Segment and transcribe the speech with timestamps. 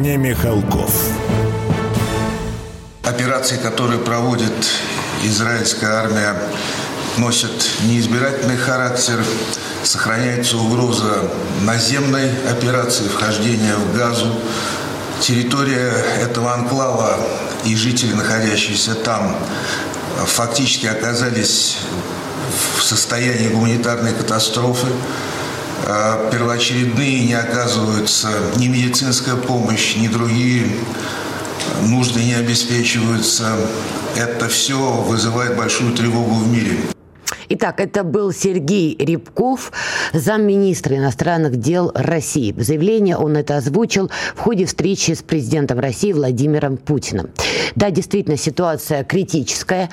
[0.00, 0.92] не Михалков.
[3.04, 4.52] Операции, которые проводит
[5.24, 6.36] израильская армия,
[7.16, 7.52] носят
[7.82, 9.24] неизбирательный характер.
[9.82, 11.30] Сохраняется угроза
[11.62, 14.40] наземной операции, вхождения в газу.
[15.20, 17.18] Территория этого анклава
[17.64, 19.36] и жители, находящиеся там,
[20.26, 21.78] фактически оказались
[22.78, 24.88] в состоянии гуманитарной катастрофы.
[25.92, 30.68] А первоочередные не оказываются ни медицинская помощь, ни другие
[31.82, 33.56] нужды не обеспечиваются.
[34.14, 36.78] Это все вызывает большую тревогу в мире.
[37.52, 39.72] Итак, это был Сергей Рябков,
[40.12, 42.54] замминистра иностранных дел России.
[42.56, 47.30] Заявление он это озвучил в ходе встречи с президентом России Владимиром Путиным.
[47.74, 49.90] Да, действительно, ситуация критическая.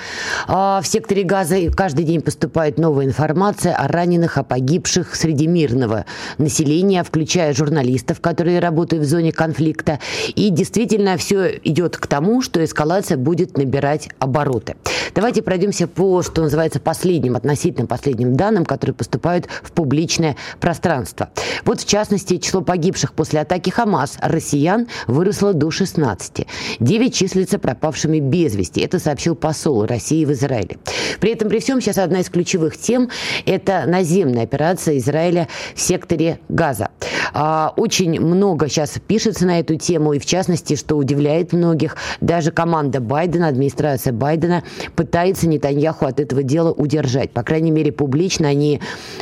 [0.48, 6.06] А, в секторе Газа каждый день поступает новая информация о раненых, о погибших среди мирного
[6.38, 10.00] населения, включая журналистов, которые работают в зоне конфликта.
[10.36, 14.76] И действительно, все идет к тому, что эскалация будет набирать обороты.
[15.16, 21.30] Давайте пройдемся по, что называется, последним относительно последним данным, которые поступают в публичное пространство.
[21.64, 26.46] Вот, в частности, число погибших после атаки Хамас россиян выросло до 16.
[26.80, 28.82] 9 числятся пропавшими без вести.
[28.82, 30.78] Это сообщил посол России в Израиле.
[31.20, 33.10] При этом, при всем, сейчас одна из ключевых тем–
[33.46, 36.90] это наземная операция Израиля в секторе Газа.
[37.34, 42.52] А, очень много сейчас пишется на эту тему, и в частности, что удивляет многих, даже
[42.52, 44.64] команда Байдена, администрация Байдена
[44.96, 48.82] пытается Нетаньяху от этого дела удержать по крайней мере, публично они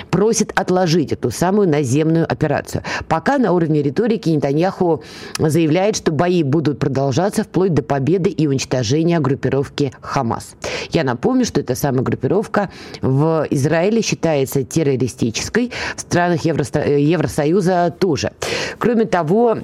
[0.09, 2.81] просят отложить эту самую наземную операцию.
[3.09, 5.03] Пока на уровне риторики Нетаньяху
[5.38, 10.56] заявляет, что бои будут продолжаться вплоть до победы и уничтожения группировки Хамас.
[10.92, 12.70] Я напомню, что эта самая группировка
[13.02, 18.31] в Израиле считается террористической, в странах Евросоюза тоже.
[18.78, 19.58] Кроме того,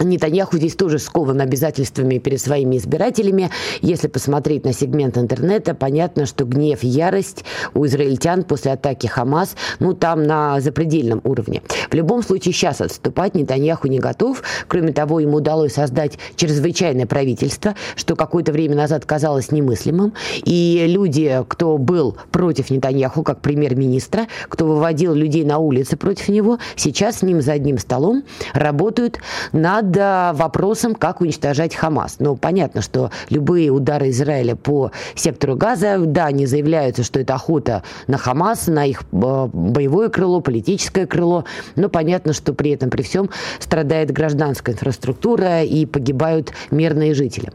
[0.00, 3.50] Нетаньяху здесь тоже скован обязательствами перед своими избирателями.
[3.80, 7.44] Если посмотреть на сегмент интернета, понятно, что гнев ярость
[7.74, 11.62] у израильтян после атаки Хамас, ну, там на запредельном уровне.
[11.90, 14.42] В любом случае, сейчас отступать Нетаньяху не готов.
[14.68, 20.14] Кроме того, ему удалось создать чрезвычайное правительство, что какое-то время назад казалось немыслимым.
[20.44, 26.58] И люди, кто был против Нетаньяху, как премьер-министра, кто выводил людей на улицы против него,
[26.76, 28.22] сейчас с ним за одним столом
[28.54, 29.18] работают
[29.52, 32.16] над над вопросом, как уничтожать Хамас.
[32.18, 37.82] Ну, понятно, что любые удары Израиля по сектору Газа, да, они заявляются, что это охота
[38.06, 41.44] на Хамас, на их э, боевое крыло, политическое крыло,
[41.76, 47.52] но понятно, что при этом, при всем, страдает гражданская инфраструктура и погибают мирные жители.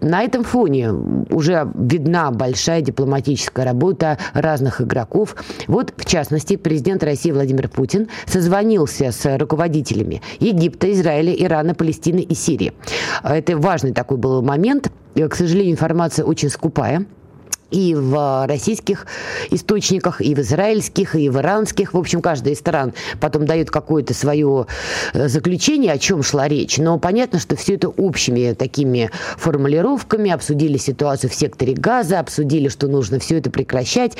[0.00, 0.92] На этом фоне
[1.30, 5.36] уже видна большая дипломатическая работа разных игроков.
[5.66, 12.20] Вот, в частности, президент России Владимир Путин созвонился с руководителями Египта, Израиля, Ирана, Ирана, Палестины
[12.20, 12.72] и Сирии.
[13.22, 14.90] Это важный такой был момент.
[15.14, 17.06] К сожалению, информация очень скупая
[17.70, 19.06] и в российских
[19.50, 21.92] источниках, и в израильских, и в иранских.
[21.92, 24.66] В общем, каждая из стран потом дает какое-то свое
[25.12, 26.78] э, заключение, о чем шла речь.
[26.78, 30.30] Но понятно, что все это общими такими формулировками.
[30.30, 34.16] Обсудили ситуацию в секторе газа, обсудили, что нужно все это прекращать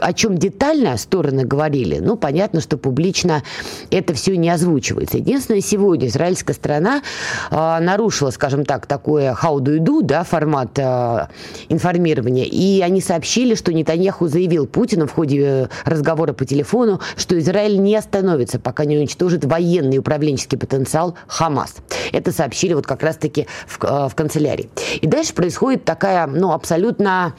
[0.00, 3.42] о чем детально стороны говорили, ну, понятно, что публично
[3.90, 5.18] это все не озвучивается.
[5.18, 7.02] Единственное, сегодня израильская сторона
[7.50, 11.26] э, нарушила, скажем так, такое how do you do, да, формат э,
[11.68, 17.38] информирования, и они сообщили, что Нетаньяху заявил Путину в ходе э, разговора по телефону, что
[17.38, 21.76] Израиль не остановится, пока не уничтожит военный и управленческий потенциал Хамас.
[22.12, 24.70] Это сообщили вот как раз-таки в, э, в канцелярии.
[25.00, 27.34] И дальше происходит такая, ну, абсолютно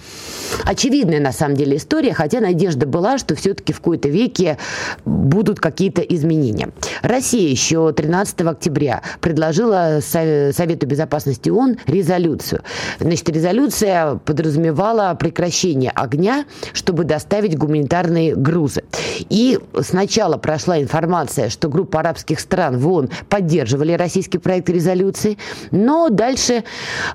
[0.65, 4.57] очевидная на самом деле история, хотя, надежда была, что все-таки в какой-то веке
[5.05, 6.69] будут какие-то изменения.
[7.01, 12.61] Россия еще 13 октября предложила Совету Безопасности ООН резолюцию.
[12.99, 18.83] Значит, резолюция подразумевала прекращение огня, чтобы доставить гуманитарные грузы.
[19.29, 25.37] И сначала прошла информация, что группа арабских стран в ООН поддерживали российский проект резолюции,
[25.71, 26.63] но дальше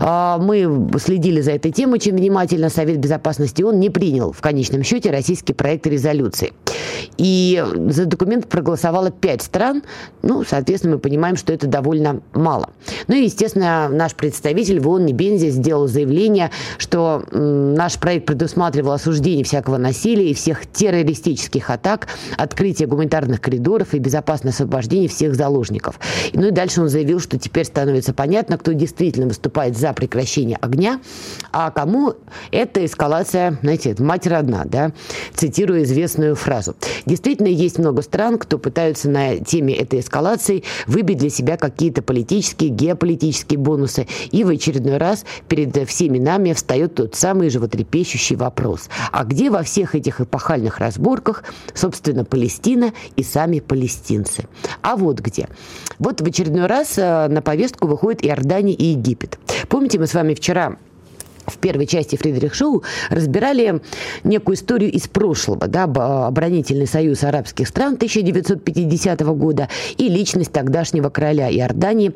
[0.01, 2.69] э, мы следили за этой темой очень внимательно.
[2.69, 6.53] Совет Безопасности ООН не принял в конечном счете российский проект резолюции.
[7.17, 9.82] И за документ проголосовало пять стран.
[10.23, 12.71] Ну, соответственно, мы понимаем, что это довольно мало.
[13.09, 19.44] Ну и, естественно, наш представитель в ООН Небензи сделал заявление, что наш проект предусматривал осуждение
[19.44, 25.99] всякого насилия и всех террористических атак, открытие гуманитарных коридоров и безопасное освобождение всех заложников.
[26.35, 31.00] Ну и дальше он заявил, что теперь становится понятно, кто действительно выступает за прекращение огня,
[31.50, 32.15] а кому
[32.50, 34.93] эта эскалация, знаете, мать родна, да,
[35.35, 36.77] цитирую известную фразу.
[37.07, 42.71] Действительно, есть много стран, кто пытаются на теме этой эскалации выбить для себя какие-то политические,
[42.71, 44.07] геополитические бонусы.
[44.31, 48.89] И в очередной раз перед всеми нами встает тот самый животрепещущий вопрос.
[49.13, 51.45] А где во всех этих эпохальных разборках,
[51.75, 54.45] собственно, Палестина и сами палестинцы?
[54.83, 55.49] А вот где.
[55.99, 59.39] Вот в очередной раз э, на повестку выходит Иордания и Египет.
[59.69, 60.77] Помните, мы с вами вчера
[61.46, 63.81] в первой части Фридрих Шоу разбирали
[64.23, 71.50] некую историю из прошлого, да, оборонительный союз арабских стран 1950 года и личность тогдашнего короля
[71.50, 72.12] Иордании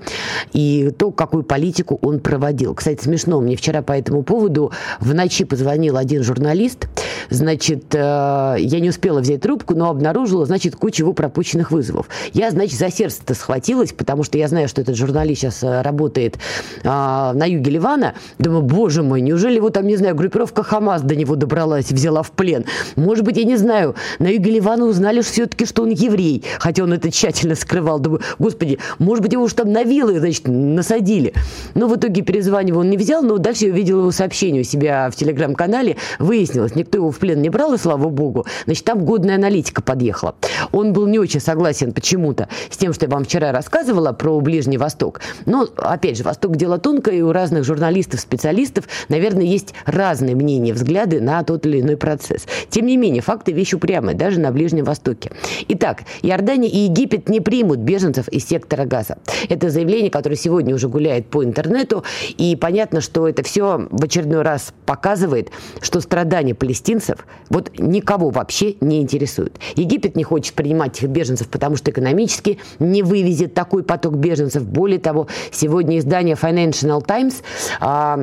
[0.53, 2.75] и то, какую политику он проводил.
[2.75, 6.89] Кстати, смешно, мне вчера по этому поводу в ночи позвонил один журналист,
[7.31, 12.09] значит, э, я не успела взять трубку, но обнаружила, значит, кучу его пропущенных вызовов.
[12.33, 16.39] Я, значит, за сердце-то схватилась, потому что я знаю, что этот журналист сейчас э, работает
[16.85, 18.15] а, на юге Ливана.
[18.39, 22.31] Думаю, боже мой, неужели его там, не знаю, группировка Хамас до него добралась, взяла в
[22.33, 22.65] плен?
[22.97, 26.93] Может быть, я не знаю, на юге Ливана узнали все-таки, что он еврей, хотя он
[26.93, 27.99] это тщательно скрывал.
[27.99, 31.35] Думаю, господи, может быть, его уж там на вилы, значит, насадили.
[31.75, 35.11] Но в итоге перезванивал он не взял, но дальше я увидела его сообщение у себя
[35.11, 35.97] в телеграм-канале.
[36.19, 38.47] Выяснилось, никто его в плен не брал, и слава богу.
[38.65, 40.35] Значит, там годная аналитика подъехала.
[40.73, 44.79] Он был не очень согласен почему-то с тем, что я вам вчера рассказывала про Ближний
[44.79, 45.21] Восток.
[45.47, 50.73] Но, опять же, Восток дело тонкое, и у разных журналистов, специалистов, наверное, есть разные мнения,
[50.73, 52.47] взгляды на тот или иной процесс.
[52.71, 55.31] Тем не менее, факты вещь упрямая, даже на Ближнем Востоке.
[55.69, 59.19] Итак, Иордания и Египет не примут беженцев из сектора газа.
[59.49, 62.05] Это заявление, которое сегодня уже гуляет по интернету,
[62.37, 65.51] и понятно, что это все в очередной раз показывает,
[65.81, 69.59] что страдания палестинцев вот никого вообще не интересуют.
[69.77, 74.65] Египет не хочет принимать этих беженцев, потому что экономически не вывезет такой поток беженцев.
[74.65, 77.43] Более того, сегодня издание Financial Times,
[77.81, 78.19] а,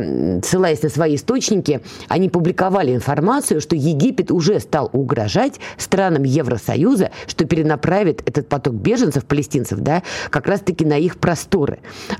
[0.75, 7.45] ссылаясь на свои источники, они публиковали информацию, что Египет уже стал угрожать странам Евросоюза, что
[7.45, 11.79] перенаправит этот поток беженцев, палестинцев, да, как раз-таки на их просторы.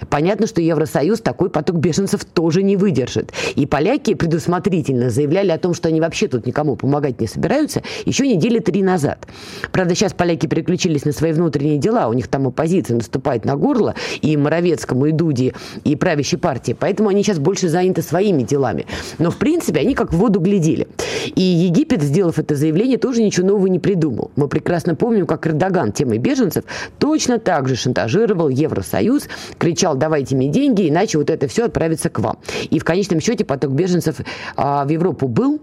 [0.10, 3.32] Понятно, что Евросоюз такой поток беженцев тоже не выдержит.
[3.56, 8.28] И поляки предусмотрительно заявляли о том, что они вообще тут никому помогать не собираются, еще
[8.28, 9.28] недели три назад.
[9.72, 13.96] Правда, сейчас поляки переключились на свои внутренние дела, у них там оппозиция наступает на горло
[14.22, 15.54] и Моровецкому, и Дуди,
[15.84, 18.86] и правящей партии, поэтому они сейчас больше заняты своими делами.
[19.20, 20.88] Но, в принципе, они как в воду глядели.
[21.36, 24.32] И Египет, сделав это заявление, тоже ничего нового не придумал.
[24.36, 26.64] Мы прекрасно помним, как Эрдоган темой беженцев
[27.00, 29.28] точно так же шантажировал Евросоюз,
[29.58, 32.38] кричал, давайте мне деньги, иначе вот это все отправится к вам.
[32.70, 34.18] И в конечном счете поток беженцев
[34.56, 35.60] а, в Европу был,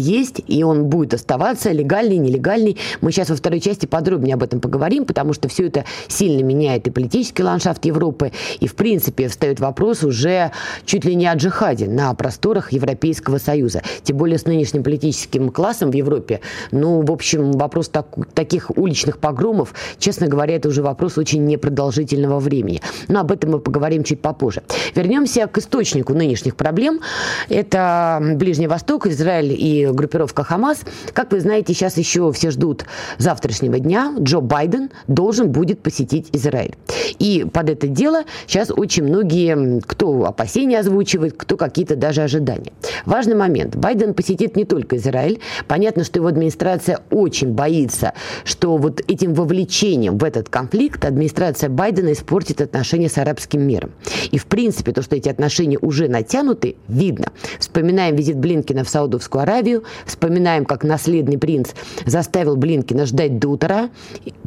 [0.00, 2.76] есть, и он будет оставаться, легальный, нелегальный.
[3.00, 6.86] Мы сейчас во второй части подробнее об этом поговорим, потому что все это сильно меняет
[6.86, 10.52] и политический ландшафт Европы, и, в принципе, встает вопрос уже
[10.84, 13.82] чуть ли не о джихаде на просторах Европейского Союза.
[14.02, 16.40] Тем более с нынешним политическим классом в Европе.
[16.70, 22.38] Ну, в общем, вопрос так, таких уличных погромов, честно говоря, это уже вопрос очень непродолжительного
[22.38, 22.80] времени.
[23.08, 24.62] Но об этом мы поговорим чуть попозже.
[24.94, 27.00] Вернемся к источнику нынешних проблем.
[27.48, 30.80] Это Ближний Восток, Израиль и группировка Хамас.
[31.12, 32.84] Как вы знаете, сейчас еще все ждут
[33.18, 34.14] завтрашнего дня.
[34.18, 36.74] Джо Байден должен будет посетить Израиль.
[37.18, 42.72] И под это дело сейчас очень многие, кто опасения озвучивает, кто какие-то даже ожидания.
[43.06, 43.76] Важный момент.
[43.76, 45.40] Байден посетит не только Израиль.
[45.68, 52.12] Понятно, что его администрация очень боится, что вот этим вовлечением в этот конфликт администрация Байдена
[52.12, 53.92] испортит отношения с арабским миром.
[54.30, 57.28] И, в принципе, то, что эти отношения уже натянуты, видно.
[57.58, 59.84] Вспоминаем визит Блинкина в Саудовскую Аравию, Аравию.
[60.06, 61.70] Вспоминаем, как наследный принц
[62.06, 63.90] заставил Блинкина ждать до утра.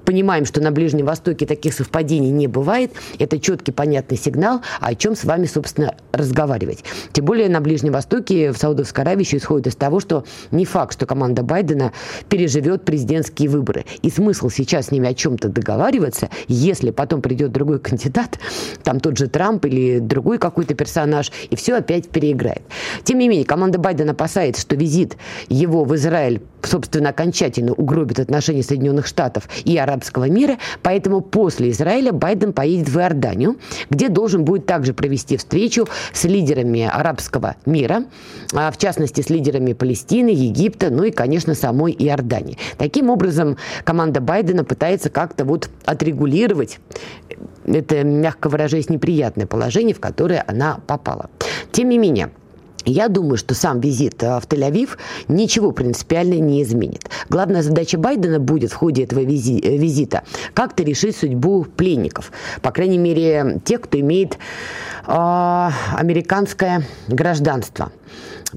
[0.05, 2.91] Понимаем, что на Ближнем Востоке таких совпадений не бывает.
[3.19, 6.83] Это четкий, понятный сигнал, о чем с вами, собственно, разговаривать.
[7.13, 10.93] Тем более на Ближнем Востоке, в Саудовской Аравии еще исходит из того, что не факт,
[10.93, 11.93] что команда Байдена
[12.29, 13.85] переживет президентские выборы.
[14.01, 18.39] И смысл сейчас с ними о чем-то договариваться, если потом придет другой кандидат,
[18.83, 22.63] там тот же Трамп или другой какой-то персонаж, и все опять переиграет.
[23.03, 25.12] Тем не менее, команда Байдена опасается, что визит
[25.49, 32.11] его в Израиль, собственно, окончательно угробит отношения Соединенных Штатов и арабского мира, поэтому после Израиля
[32.11, 33.57] Байден поедет в Иорданию,
[33.89, 38.05] где должен будет также провести встречу с лидерами арабского мира,
[38.53, 42.57] а, в частности, с лидерами Палестины, Египта, ну и, конечно, самой Иордании.
[42.77, 46.79] Таким образом, команда Байдена пытается как-то вот отрегулировать
[47.65, 51.29] это, мягко выражаясь, неприятное положение, в которое она попала.
[51.71, 52.31] Тем не менее,
[52.85, 57.09] я думаю, что сам визит э, в Тель-Авив ничего принципиально не изменит.
[57.29, 62.31] Главная задача Байдена будет в ходе этого э, визита как-то решить судьбу пленников.
[62.61, 64.39] По крайней мере, тех, кто имеет э,
[65.07, 67.91] американское гражданство.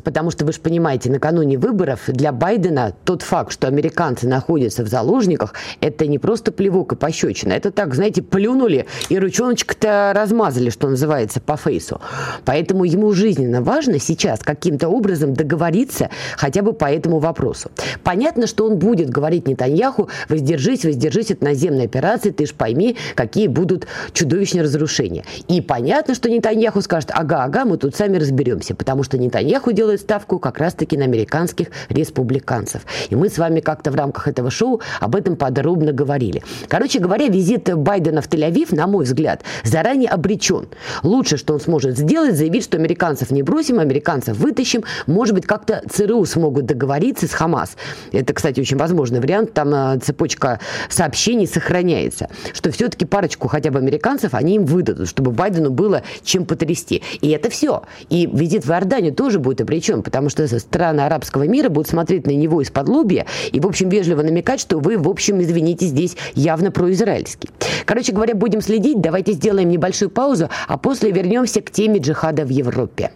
[0.05, 4.89] Потому что вы же понимаете, накануне выборов для Байдена тот факт, что американцы находятся в
[4.89, 7.53] заложниках, это не просто плевок и пощечина.
[7.53, 12.01] Это так, знаете, плюнули и ручоночка-то размазали, что называется, по фейсу.
[12.45, 17.71] Поэтому ему жизненно важно сейчас каким-то образом договориться хотя бы по этому вопросу.
[18.03, 23.47] Понятно, что он будет говорить Нетаньяху, воздержись, воздержись от наземной операции, ты ж пойми, какие
[23.47, 25.25] будут чудовищные разрушения.
[25.49, 29.86] И понятно, что Нетаньяху скажет, ага, ага, мы тут сами разберемся, потому что Нетаньяху делает
[29.87, 32.83] делает ставку как раз-таки на американских республиканцев.
[33.09, 36.43] И мы с вами как-то в рамках этого шоу об этом подробно говорили.
[36.67, 40.67] Короче говоря, визит Байдена в Тель-Авив, на мой взгляд, заранее обречен.
[41.05, 44.83] Лучше, что он сможет сделать, заявить, что американцев не бросим, американцев вытащим.
[45.07, 47.77] Может быть, как-то ЦРУ смогут договориться с Хамас.
[48.11, 49.53] Это, кстати, очень возможный вариант.
[49.53, 52.29] Там э, цепочка сообщений сохраняется.
[52.53, 57.05] Что все-таки парочку хотя бы американцев они им выдадут, чтобы Байдену было чем потрясти.
[57.21, 57.85] И это все.
[58.11, 62.27] И визит в Иорданию тоже будет обречен причем, потому что страны арабского мира будут смотреть
[62.27, 66.17] на него из-под лобья и, в общем, вежливо намекать, что вы, в общем, извините, здесь
[66.35, 67.51] явно произраильский.
[67.85, 72.49] Короче говоря, будем следить, давайте сделаем небольшую паузу, а после вернемся к теме джихада в
[72.49, 73.11] Европе.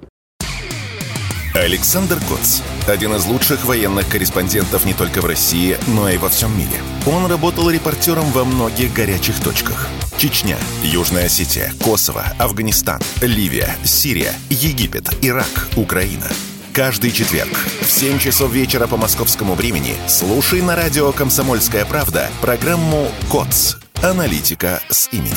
[1.54, 2.60] Александр Коц.
[2.86, 6.76] Один из лучших военных корреспондентов не только в России, но и во всем мире.
[7.06, 9.88] Он работал репортером во многих горячих точках.
[10.18, 16.26] Чечня, Южная Осетия, Косово, Афганистан, Ливия, Сирия, Египет, Ирак, Украина–
[16.72, 17.50] Каждый четверг
[17.80, 23.78] в 7 часов вечера по московскому времени слушай на радио «Комсомольская правда» программу «КОЦ.
[24.02, 25.36] Аналитика с именем».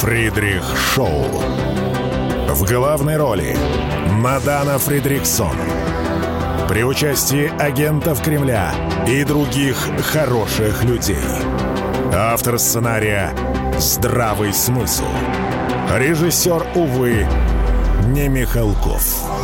[0.00, 0.62] Фридрих
[0.94, 1.24] Шоу.
[2.48, 3.56] В главной роли
[4.10, 5.56] Мадана Фридриксон.
[6.68, 8.72] При участии агентов Кремля
[9.08, 9.76] и других
[10.12, 11.16] хороших людей.
[12.14, 13.34] Автор сценария
[13.78, 15.06] «Здравый смысл».
[15.98, 17.26] Режиссер, увы,
[18.14, 19.41] не Михалков.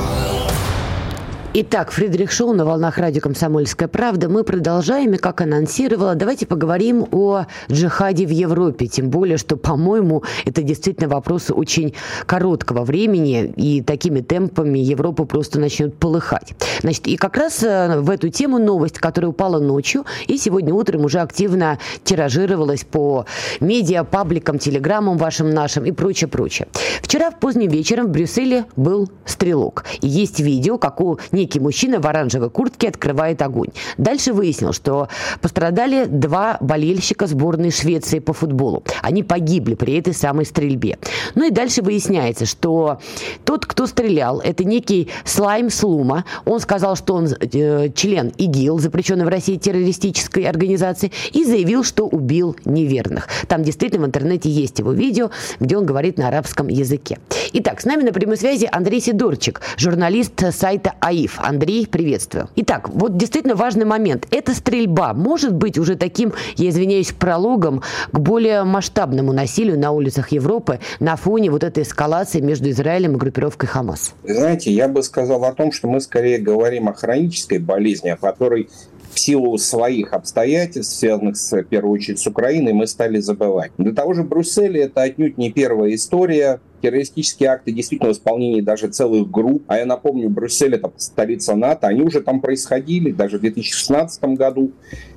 [1.60, 4.28] Итак, Фридрих Шоу на волнах радио «Комсомольская правда».
[4.28, 8.86] Мы продолжаем, и как анонсировала, давайте поговорим о джихаде в Европе.
[8.86, 11.94] Тем более, что, по-моему, это действительно вопрос очень
[12.26, 16.54] короткого времени, и такими темпами Европа просто начнет полыхать.
[16.82, 21.06] Значит, и как раз э, в эту тему новость, которая упала ночью, и сегодня утром
[21.06, 23.26] уже активно тиражировалась по
[23.58, 26.68] медиа, пабликам, телеграммам вашим нашим и прочее, прочее.
[27.02, 29.84] Вчера в позднем вечером в Брюсселе был стрелок.
[30.02, 31.18] И есть видео, как у
[31.56, 33.70] мужчина в оранжевой куртке открывает огонь.
[33.96, 35.08] Дальше выяснил, что
[35.40, 38.82] пострадали два болельщика сборной Швеции по футболу.
[39.02, 40.98] Они погибли при этой самой стрельбе.
[41.34, 43.00] Ну и дальше выясняется, что
[43.44, 46.24] тот, кто стрелял, это некий Слайм Слума.
[46.44, 52.06] Он сказал, что он э, член ИГИЛ, запрещенной в России террористической организации, и заявил, что
[52.06, 53.28] убил неверных.
[53.46, 57.18] Там действительно в интернете есть его видео, где он говорит на арабском языке.
[57.52, 61.40] Итак, с нами на прямой связи Андрей Сидорчик, журналист сайта АИФ.
[61.40, 62.48] Андрей, приветствую.
[62.56, 64.26] Итак, вот действительно важный момент.
[64.30, 70.32] Эта стрельба может быть уже таким, я извиняюсь, прологом к более масштабному насилию на улицах
[70.32, 74.12] Европы на фоне вот этой эскалации между Израилем и группировкой Хамас?
[74.24, 78.68] Знаете, я бы сказал о том, что мы скорее говорим о хронической болезни, о которой
[79.10, 83.72] в силу своих обстоятельств, связанных в первую очередь с Украиной, мы стали забывать.
[83.78, 86.60] Для того же Брюсселя это отнюдь не первая история.
[86.80, 89.64] Террористические акты действительно в исполнении даже целых групп.
[89.66, 91.88] А я напомню, Брюссель это столица НАТО.
[91.88, 94.72] Они уже там происходили, даже в 2016 году.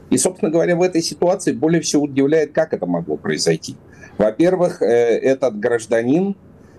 [0.10, 3.76] И, собственно говоря, в этой ситуации более всего удивляет, как это могло произойти.
[4.18, 6.36] Во-первых, э, этот гражданин,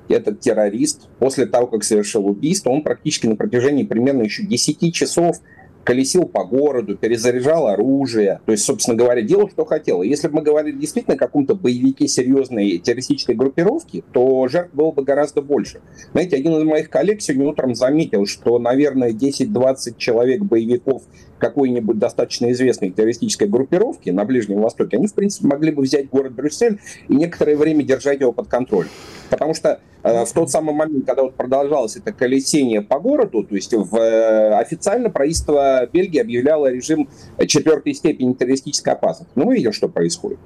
[0.09, 5.39] этот террорист, после того, как совершил убийство, он практически на протяжении примерно еще 10 часов
[5.85, 8.41] колесил по городу, перезаряжал оружие.
[8.47, 10.03] То есть, собственно говоря, делал, что хотел.
[10.03, 14.93] И если бы мы говорили действительно о каком-то боевике серьезной террористической группировки, то жертв было
[14.93, 15.81] бы гораздо больше.
[16.13, 21.03] Знаете, один из моих коллег сегодня утром заметил, что, наверное, 10-20 человек боевиков
[21.43, 26.35] какой-нибудь достаточно известной террористической группировки на Ближнем Востоке, они, в принципе, могли бы взять город
[26.35, 28.91] Брюссель и некоторое время держать его под контролем.
[29.29, 33.57] Потому что э, в тот самый момент, когда вот продолжалось это колесение по городу, то
[33.57, 37.09] есть в, э, официально правительство Бельгии объявляло режим
[37.49, 39.33] четвертой степени террористической опасности.
[39.35, 40.39] Ну, мы видим, что происходит.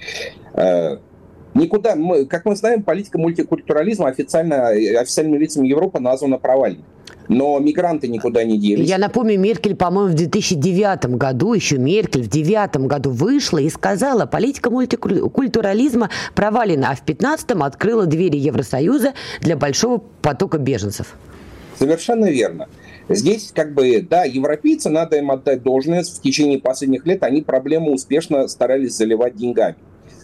[0.54, 0.96] Э,
[1.52, 6.84] никуда, мы, как мы знаем, политика мультикультурализма официально, официальными лицами Европы названа провальной
[7.28, 8.88] но мигранты никуда не делись.
[8.88, 14.26] Я напомню, Меркель, по-моему, в 2009 году, еще Меркель в 2009 году вышла и сказала,
[14.26, 21.14] политика мультикультурализма провалена, а в 2015 открыла двери Евросоюза для большого потока беженцев.
[21.78, 22.68] Совершенно верно.
[23.08, 27.92] Здесь, как бы, да, европейцы, надо им отдать должное, в течение последних лет они проблему
[27.92, 29.76] успешно старались заливать деньгами.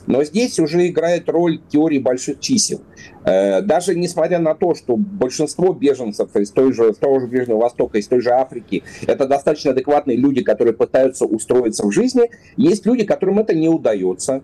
[0.07, 2.81] Но здесь уже играет роль теории больших чисел.
[3.25, 7.59] Э, даже несмотря на то, что большинство беженцев из той же, из того же Ближнего
[7.59, 12.87] Востока, из той же Африки, это достаточно адекватные люди, которые пытаются устроиться в жизни, есть
[12.87, 14.43] люди, которым это не удается.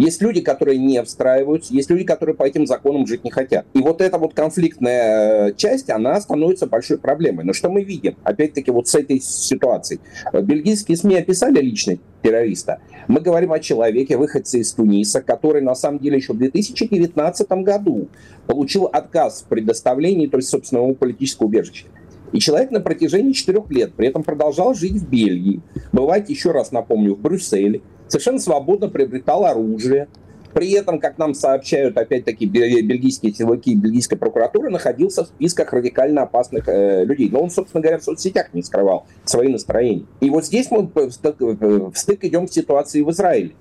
[0.00, 3.66] Есть люди, которые не встраиваются, есть люди, которые по этим законам жить не хотят.
[3.74, 7.44] И вот эта вот конфликтная э, часть, она становится большой проблемой.
[7.44, 8.16] Но что мы видим?
[8.22, 10.00] Опять-таки вот с этой ситуацией.
[10.32, 12.80] Бельгийские СМИ описали личность террориста.
[13.08, 18.08] Мы говорим о человеке, выходце из Туниса, который на самом деле еще в 2019 году
[18.46, 21.88] получил отказ в предоставлении, то есть собственного политического убежища.
[22.32, 25.60] И человек на протяжении четырех лет при этом продолжал жить в Бельгии,
[25.92, 30.08] бывать, еще раз напомню, в Брюсселе, совершенно свободно приобретал оружие.
[30.52, 36.68] При этом, как нам сообщают, опять-таки, бельгийские силовики бельгийская прокуратура, находился в списках радикально опасных
[36.68, 37.30] э, людей.
[37.30, 40.06] Но он, собственно говоря, в соцсетях не скрывал свои настроения.
[40.20, 43.52] И вот здесь мы в стык, в стык идем к ситуации в Израиле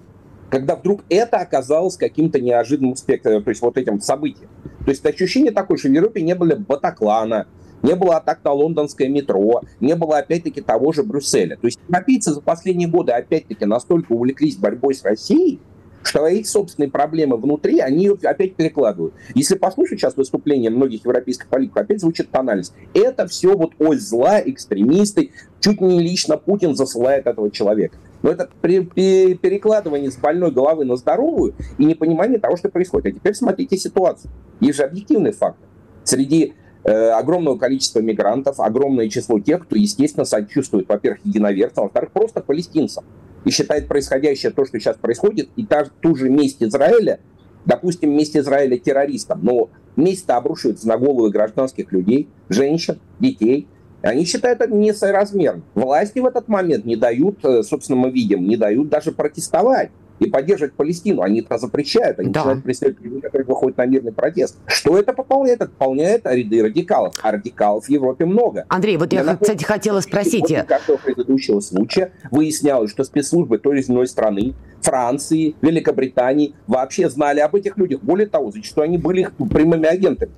[0.49, 4.49] когда вдруг это оказалось каким-то неожиданным успехом, то есть вот этим событием.
[4.83, 7.47] То есть ощущение такое, что в Европе не было Батаклана,
[7.81, 11.57] не было атак на лондонское метро, не было, опять-таки, того же Брюсселя.
[11.57, 15.59] То есть европейцы за последние годы, опять-таки, настолько увлеклись борьбой с Россией,
[16.01, 19.13] что их собственные проблемы внутри, они ее опять перекладывают.
[19.35, 22.73] Если послушать сейчас выступления многих европейских политиков, опять звучит анализ.
[22.93, 27.97] Это все вот ось зла, экстремисты, чуть не лично Путин засылает этого человека.
[28.21, 33.07] Но это перекладывание с больной головы на здоровую и непонимание того, что происходит.
[33.07, 34.31] А теперь смотрите ситуацию.
[34.59, 35.59] Есть же объективный факт.
[36.03, 43.03] Среди огромного количества мигрантов, огромное число тех, кто, естественно, сочувствует, во-первых, единоверцам, во-вторых, просто палестинцам.
[43.45, 47.19] И считает происходящее, то, что сейчас происходит, и та, ту же месть Израиля,
[47.65, 53.67] допустим, месть Израиля террористам, но месть-то обрушивается на головы гражданских людей, женщин, детей.
[54.01, 55.61] Они считают это несоразмерно.
[55.75, 60.29] Власти в этот момент не дают, э, собственно, мы видим, не дают даже протестовать и
[60.29, 61.21] поддерживать Палестину.
[61.21, 62.41] Они это запрещают, они да.
[62.41, 64.57] начинают преследовать людей, которые выходят на мирный протест.
[64.67, 65.61] Что это пополняет?
[65.61, 67.15] Это пополняет ряды радикалов.
[67.21, 68.65] А радикалов в Европе много.
[68.69, 70.41] Андрей, вот я, я кстати, хотела спросить.
[70.41, 77.39] После каждого предыдущего случая выяснялось, что спецслужбы той или иной страны, Франции, Великобритании вообще знали
[77.39, 78.01] об этих людях.
[78.01, 80.31] Более того, зачастую они были их прямыми агентами.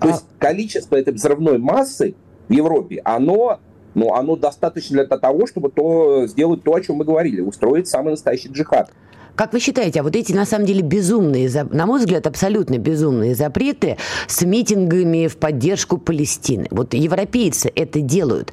[0.00, 0.10] То а...
[0.10, 2.14] есть количество этой взрывной массы
[2.48, 3.60] в Европе, оно
[3.94, 7.88] но ну, оно достаточно для того, чтобы то, сделать то, о чем мы говорили, устроить
[7.88, 8.90] самый настоящий джихад.
[9.36, 13.34] Как вы считаете, а вот эти, на самом деле, безумные, на мой взгляд, абсолютно безумные
[13.34, 13.96] запреты
[14.28, 18.52] с митингами в поддержку Палестины, вот европейцы это делают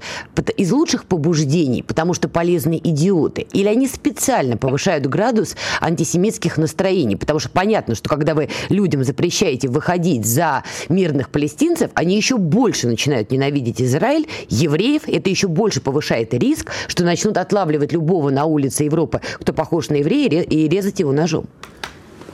[0.58, 7.40] из лучших побуждений, потому что полезные идиоты, или они специально повышают градус антисемитских настроений, потому
[7.40, 13.30] что понятно, что когда вы людям запрещаете выходить за мирных палестинцев, они еще больше начинают
[13.30, 19.22] ненавидеть Израиль, евреев, это еще больше повышает риск, что начнут отлавливать любого на улице Европы,
[19.40, 21.46] кто похож на еврея, и резать его ножом.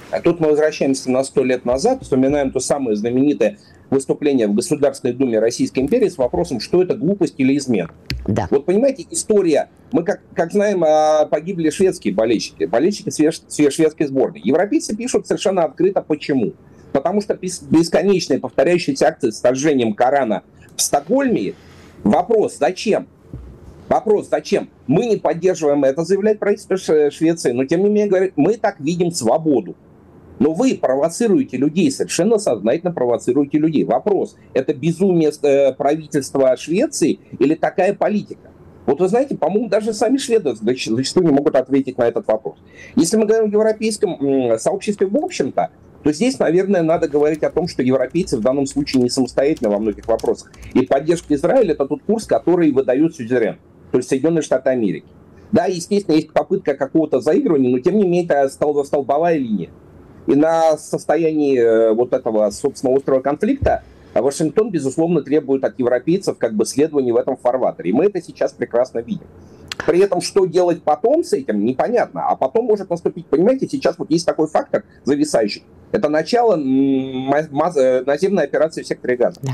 [0.09, 3.57] А тут мы возвращаемся на сто лет назад, вспоминаем то самое знаменитое
[3.89, 7.89] выступление в Государственной Думе Российской империи с вопросом, что это глупость или измена.
[8.27, 8.47] Да.
[8.51, 14.41] Вот понимаете, история, мы как, как знаем, а, погибли шведские болельщики, болельщики шведской сборной.
[14.43, 16.53] Европейцы пишут совершенно открыто почему.
[16.91, 20.43] Потому что бесконечные повторяющиеся акции с сожжением Корана
[20.75, 21.53] в Стокгольме,
[22.03, 23.07] вопрос, зачем?
[23.89, 24.69] Вопрос, зачем?
[24.85, 29.11] Мы не поддерживаем это, заявляет правительство Швеции, но тем не менее говорит, мы так видим
[29.11, 29.75] свободу.
[30.39, 33.85] Но вы провоцируете людей, совершенно сознательно провоцируете людей.
[33.85, 38.51] Вопрос, это безумие э, правительства Швеции или такая политика?
[38.85, 42.57] Вот вы знаете, по-моему, даже сами шведы зачастую не могут ответить на этот вопрос.
[42.95, 45.71] Если мы говорим о европейском сообществе в общем-то,
[46.03, 49.79] то здесь, наверное, надо говорить о том, что европейцы в данном случае не самостоятельны во
[49.79, 50.51] многих вопросах.
[50.73, 53.57] И поддержка Израиля– это тот курс, который выдает сюзерен
[53.91, 55.07] то есть Соединенные Штаты Америки.
[55.51, 59.69] Да, естественно, есть попытка какого-то заигрывания, но тем не менее это стол, столбовая линия.
[60.27, 66.53] И на состоянии э, вот этого, собственно, острого конфликта Вашингтон, безусловно, требует от европейцев как
[66.53, 67.91] бы следования в этом фарватере.
[67.91, 69.25] И мы это сейчас прекрасно видим.
[69.85, 72.27] При этом, что делать потом с этим, непонятно.
[72.27, 75.63] А потом может наступить, понимаете, сейчас вот есть такой фактор зависающий.
[75.91, 79.39] Это начало наземной операции в секторе газа.
[79.43, 79.53] Да.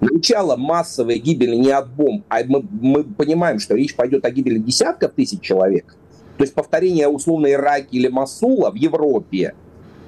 [0.00, 4.58] Начало массовой гибели не от бомб, а мы, мы понимаем, что речь пойдет о гибели
[4.58, 5.96] десятков тысяч человек.
[6.36, 9.54] То есть повторение условно Ираки или Масула в Европе,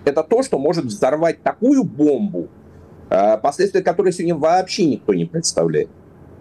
[0.04, 2.48] это то, что может взорвать такую бомбу,
[3.10, 5.88] э, последствия которой сегодня вообще никто не представляет.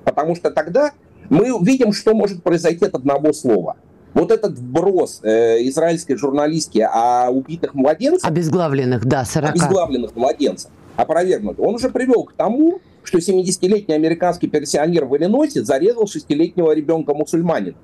[0.03, 0.91] Потому что тогда
[1.29, 3.77] мы видим, что может произойти от одного слова.
[4.13, 8.29] Вот этот вброс э, израильской журналистки о убитых младенцах...
[8.29, 9.51] Обезглавленных, да, 40.
[9.51, 10.71] Обезглавленных младенцев.
[10.97, 11.59] Опровергнут.
[11.59, 17.77] Он уже привел к тому, что 70-летний американский пенсионер в Иллинойсе зарезал 6-летнего ребенка-мусульманина.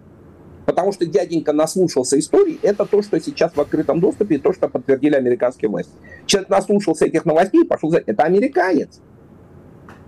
[0.65, 4.69] Потому что дяденька наслушался историй, это то, что сейчас в открытом доступе, и то, что
[4.69, 5.91] подтвердили американские власти.
[6.26, 8.04] Человек наслушался этих новостей и пошел за...
[8.06, 9.02] Это американец.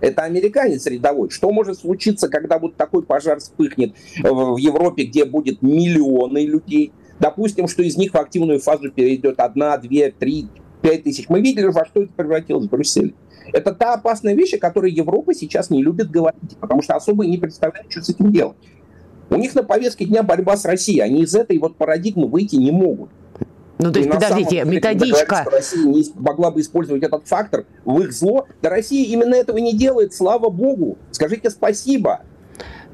[0.00, 1.30] Это американец рядовой.
[1.30, 6.92] Что может случиться, когда вот такой пожар вспыхнет в Европе, где будет миллионы людей?
[7.18, 10.48] Допустим, что из них в активную фазу перейдет одна, две, три,
[10.84, 11.30] пять тысяч.
[11.30, 13.14] Мы видели, во что это превратилось в Брюсселе.
[13.52, 17.38] Это та опасная вещь, о которой Европа сейчас не любит говорить, потому что особо не
[17.38, 18.56] представляет, что с этим делать.
[19.30, 21.00] У них на повестке дня борьба с Россией.
[21.00, 23.08] Они из этой вот парадигмы выйти не могут.
[23.78, 25.46] Ну, то есть, подождите, деле, методичка...
[25.50, 28.46] Россия не могла бы использовать этот фактор в их зло.
[28.60, 30.98] Да Россия именно этого не делает, слава богу.
[31.10, 32.20] Скажите спасибо.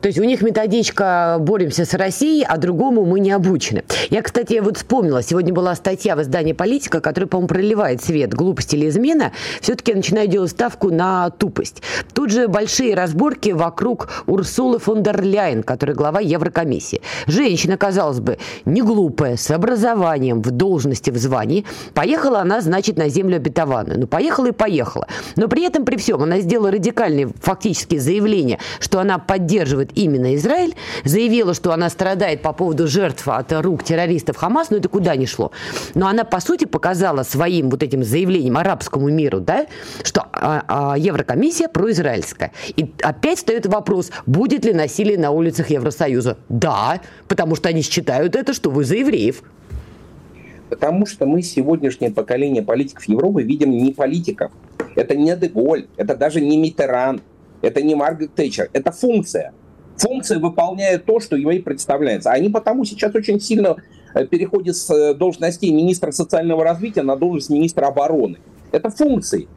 [0.00, 3.84] То есть у них методичка «боремся с Россией», а другому мы не обучены.
[4.08, 8.72] Я, кстати, вот вспомнила, сегодня была статья в издании «Политика», которая, по-моему, проливает свет глупость
[8.74, 9.32] или измена.
[9.60, 11.82] Все-таки я начинаю делать ставку на тупость.
[12.14, 17.02] Тут же большие разборки вокруг Урсулы фон дер Ляйен, которая глава Еврокомиссии.
[17.26, 21.64] Женщина, казалось бы, не глупая, с образованием, в должности, в звании.
[21.94, 24.00] Поехала она, значит, на землю обетованную.
[24.00, 25.06] Ну, поехала и поехала.
[25.36, 30.74] Но при этом, при всем, она сделала радикальные фактические заявления, что она поддерживает именно Израиль,
[31.04, 35.26] заявила, что она страдает по поводу жертв от рук террористов Хамас, но это куда ни
[35.26, 35.52] шло.
[35.94, 39.66] Но она, по сути, показала своим вот этим заявлением арабскому миру, да,
[40.02, 42.52] что а, а, Еврокомиссия произраильская.
[42.76, 46.38] И опять встает вопрос, будет ли насилие на улицах Евросоюза.
[46.48, 49.42] Да, потому что они считают это, что вы за евреев.
[50.68, 54.52] Потому что мы сегодняшнее поколение политиков Европы видим не политиков.
[54.94, 57.20] Это не Деголь, это даже не Митеран,
[57.60, 59.52] это не Маргарет Тэтчер, это функция
[60.00, 62.30] функция выполняет то, что ей представляется.
[62.30, 63.76] Они потому сейчас очень сильно
[64.14, 68.38] э, переходят с э, должностей министра социального развития на должность министра обороны.
[68.72, 69.48] Это функции.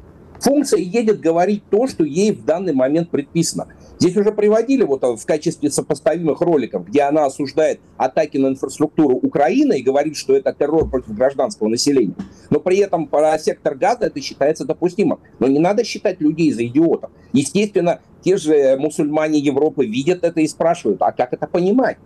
[0.43, 3.69] Функция едет говорить то, что ей в данный момент предписано.
[3.97, 9.79] Здесь уже приводили вот в качестве сопоставимых роликов, где она осуждает атаки на инфраструктуру Украины
[9.79, 12.15] и говорит, что это террор против гражданского населения.
[12.49, 15.19] Но при этом про сектор газа это считается допустимым.
[15.39, 17.11] Но не надо считать людей за идиотов.
[17.31, 21.97] Естественно, те же мусульмане Европы видят это и спрашивают, а как это понимать?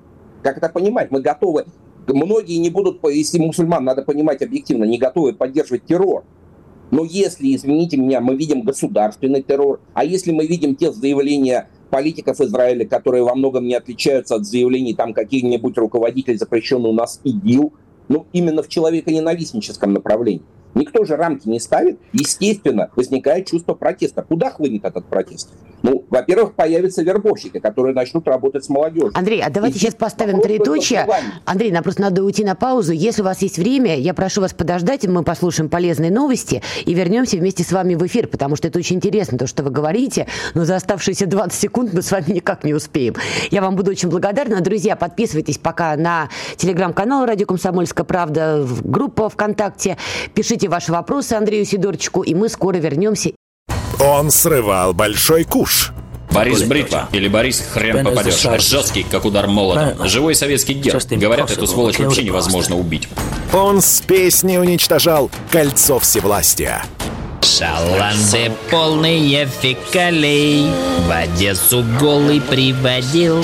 [0.44, 1.10] Как это понимать?
[1.10, 1.66] Мы готовы
[2.06, 6.24] многие не будут, если мусульман, надо понимать объективно, не готовы поддерживать террор.
[6.92, 12.40] Но если, извините меня, мы видим государственный террор, а если мы видим те заявления политиков
[12.42, 17.74] Израиля, которые во многом не отличаются от заявлений там каких-нибудь руководителей, запрещенных у нас ИДИЛ,
[18.10, 20.44] ну, именно в человеконенавистническом направлении.
[20.78, 22.00] Никто же рамки не ставит.
[22.14, 24.22] Естественно, возникает чувство протеста.
[24.22, 25.50] Куда хлынет этот протест?
[25.84, 29.12] Ну, во-первых, появятся вербовщики, которые начнут работать с молодежью.
[29.14, 31.08] Андрей, а давайте и сейчас поставим троеточие.
[31.46, 32.94] Андрей, нам просто надо уйти на паузу.
[32.94, 37.38] Если у вас есть время, я прошу вас подождать, мы послушаем полезные новости и вернемся
[37.38, 40.66] вместе с вами в эфир, потому что это очень интересно, то, что вы говорите, но
[40.66, 43.16] за оставшиеся 20 секунд мы с вами никак не успеем.
[43.52, 44.62] Я вам буду очень благодарна.
[44.62, 49.98] Друзья, подписывайтесь пока на телеграм-канал «Радио Комсомольская правда», в группу ВКонтакте,
[50.34, 53.32] пишите ваши вопросы Андрею Сидорчику, и мы скоро вернемся
[54.00, 55.92] он срывал большой куш.
[56.32, 58.46] Борис Бритва или Борис хрен попадешь.
[58.62, 60.08] Жесткий, как удар молотом.
[60.08, 61.02] Живой советский герб.
[61.10, 63.08] Говорят, эту сволочь вообще невозможно убить.
[63.54, 66.84] Он с песней уничтожал кольцо всевластия.
[67.42, 70.70] Шаланды полные фекалей
[71.08, 73.44] В Одессу голый приводил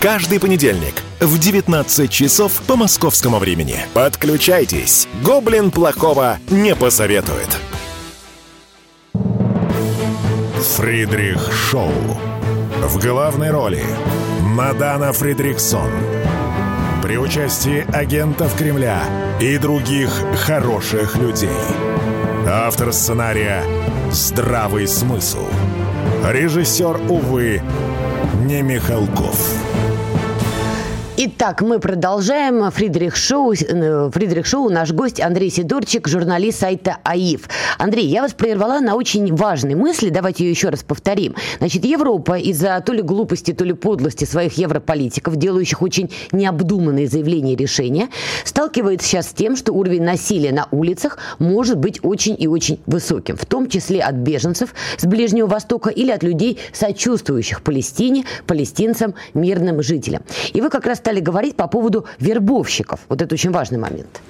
[0.00, 3.76] Каждый понедельник в 19 часов по московскому времени.
[3.94, 5.08] Подключайтесь.
[5.22, 7.48] Гоблин плохого не посоветует.
[10.76, 11.92] Фридрих Шоу.
[12.82, 13.82] В главной роли
[14.40, 15.90] Мадана Фридриксон.
[17.02, 19.02] При участии агентов Кремля–
[19.40, 21.48] и других хороших людей.
[22.46, 23.62] Автор сценария
[24.10, 25.46] «Здравый смысл».
[26.24, 27.62] Режиссер, увы,
[28.44, 29.38] не Михалков.
[31.20, 32.70] Итак, мы продолжаем.
[32.70, 37.48] Фридрих Шоу, э, Фридрих Шоу, наш гость Андрей Сидорчик, журналист сайта АИФ.
[37.76, 41.34] Андрей, я вас прервала на очень важной мысли, давайте ее еще раз повторим.
[41.58, 47.54] Значит, Европа из-за то ли глупости, то ли подлости своих европолитиков, делающих очень необдуманные заявления
[47.54, 48.10] и решения,
[48.44, 53.36] сталкивается сейчас с тем, что уровень насилия на улицах может быть очень и очень высоким,
[53.36, 59.82] в том числе от беженцев с Ближнего Востока или от людей, сочувствующих Палестине, палестинцам, мирным
[59.82, 60.22] жителям.
[60.52, 63.00] И вы как раз стали говорить по поводу вербовщиков.
[63.08, 64.20] Вот это очень важный момент.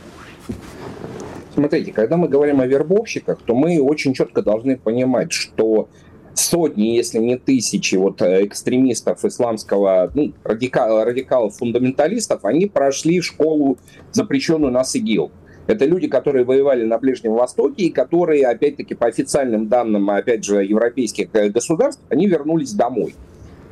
[1.52, 5.88] Смотрите, когда мы говорим о вербовщиках, то мы очень четко должны понимать, что
[6.34, 13.78] сотни, если не тысячи вот э, экстремистов исламского, ну, радикал, радикалов, фундаменталистов, они прошли школу,
[14.12, 15.32] запрещенную нас ИГИЛ.
[15.66, 20.64] Это люди, которые воевали на Ближнем Востоке и которые, опять-таки, по официальным данным, опять же,
[20.64, 23.16] европейских э, государств, они вернулись домой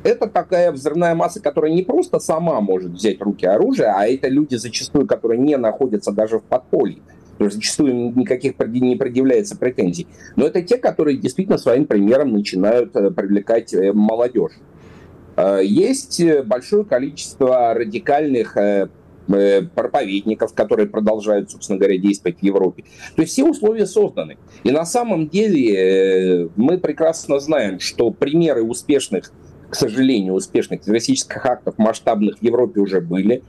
[0.07, 4.55] это такая взрывная масса, которая не просто сама может взять руки оружие, а это люди
[4.55, 7.01] зачастую, которые не находятся даже в подполье.
[7.37, 10.07] То есть зачастую никаких не предъявляется претензий.
[10.35, 14.53] Но это те, которые действительно своим примером начинают э, привлекать э, молодежь.
[15.35, 18.57] Э, есть большое количество радикальных
[19.75, 22.85] проповедников, которые продолжают, собственно говоря, действовать в Европе.
[23.17, 24.37] То есть все условия созданы.
[24.63, 29.33] И на самом деле мы прекрасно знаем, что примеры успешных
[29.69, 33.43] к сожалению, успешных террористических актов масштабных в Европе уже были.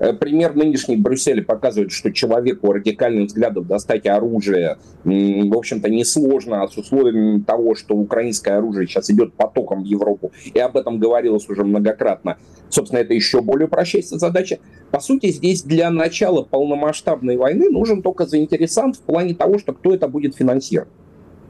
[0.00, 6.62] Э, пример нынешний в Брюсселе показывает, что человеку радикальных взглядов достать оружие, в общем-то, несложно,
[6.62, 10.98] а с условием того, что украинское оружие сейчас идет потоком в Европу, и об этом
[10.98, 12.38] говорилось уже многократно.
[12.70, 14.58] Собственно, это еще более упрощается задача.
[14.90, 19.92] По сути, здесь для начала полномасштабной войны нужен только заинтересант в плане того, что кто
[19.92, 20.88] это будет финансировать.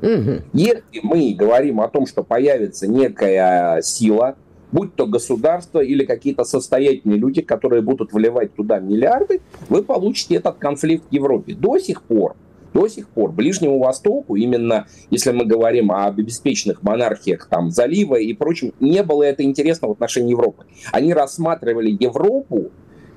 [0.03, 0.43] Угу.
[0.53, 4.37] Если мы говорим о том, что появится некая сила,
[4.73, 10.59] будь то государство или какие-то состоятельные люди, которые будут вливать туда миллиарды, вы получите этот
[10.59, 11.55] конфликт в Европе.
[11.55, 12.37] До сих пор,
[12.73, 18.33] до сих пор Ближнему Востоку, именно если мы говорим об обеспеченных монархиях там, залива и
[18.33, 20.65] прочем, не было это интересно в отношении Европы.
[20.93, 22.71] Они рассматривали Европу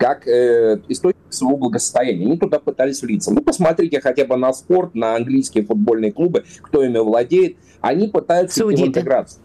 [0.03, 2.25] как э, источник своего благосостояния.
[2.25, 3.33] Они туда пытались влиться.
[3.33, 7.55] Ну, посмотрите хотя бы на спорт, на английские футбольные клубы, кто ими владеет.
[7.79, 8.83] Они пытаются Судиты.
[8.83, 9.41] в интеграцию.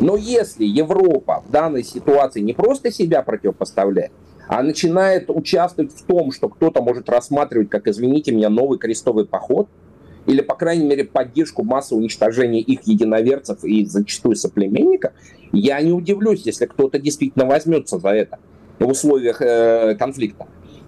[0.00, 4.12] Но если Европа в данной ситуации не просто себя противопоставляет,
[4.48, 9.66] а начинает участвовать в том, что кто-то может рассматривать, как, извините меня, новый крестовый поход,
[10.26, 15.12] или, по крайней мере, поддержку массы уничтожения их единоверцев и зачастую соплеменников,
[15.52, 18.38] я не удивлюсь, если кто-то действительно возьмется за это
[18.78, 20.46] в условиях э, конфликта.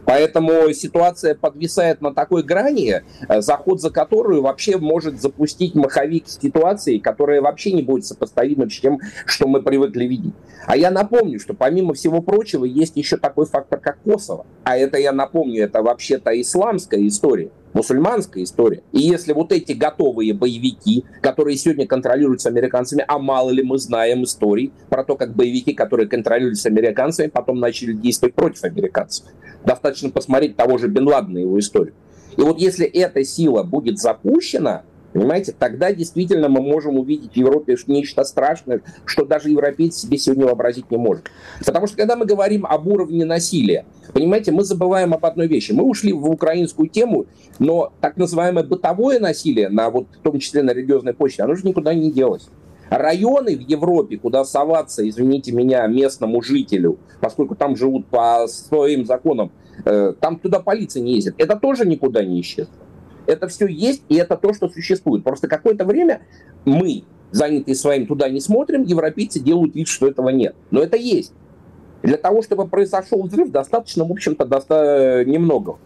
[0.08, 6.96] Поэтому ситуация подвисает на такой грани, э, заход за которую вообще может запустить маховик ситуации,
[6.96, 10.32] которая вообще не будет сопоставима с тем, что мы привыкли видеть.
[10.66, 14.46] А я напомню, что помимо всего прочего есть еще такой фактор, как Косово.
[14.64, 18.82] А это, я напомню, это вообще-то исламская история мусульманская история.
[18.92, 24.24] И если вот эти готовые боевики, которые сегодня контролируются американцами, а мало ли мы знаем
[24.24, 29.26] историй про то, как боевики, которые контролируются американцами, потом начали действовать против американцев.
[29.64, 31.94] Достаточно посмотреть того же Бен Ладена, его историю.
[32.36, 34.82] И вот если эта сила будет запущена,
[35.12, 40.46] Понимаете, тогда действительно мы можем увидеть в Европе нечто страшное, что даже европейцы себе сегодня
[40.46, 41.30] вообразить не может.
[41.64, 45.72] Потому что когда мы говорим об уровне насилия, понимаете, мы забываем об одной вещи.
[45.72, 47.26] Мы ушли в украинскую тему,
[47.58, 51.66] но так называемое бытовое насилие, на, вот, в том числе на религиозной почве, оно же
[51.66, 52.48] никуда не делось.
[52.90, 59.52] Районы в Европе, куда соваться, извините меня, местному жителю, поскольку там живут по своим законам,
[59.84, 62.72] э, там туда полиция не ездит, это тоже никуда не исчезло.
[63.28, 65.22] Это все есть, и это то, что существует.
[65.22, 66.22] Просто какое-то время
[66.64, 70.54] мы, занятые своим, туда не смотрим, европейцы делают вид, что этого нет.
[70.70, 71.34] Но это есть.
[72.02, 75.24] Для того, чтобы произошел взрыв, достаточно, в общем-то, доста...
[75.26, 75.76] немного.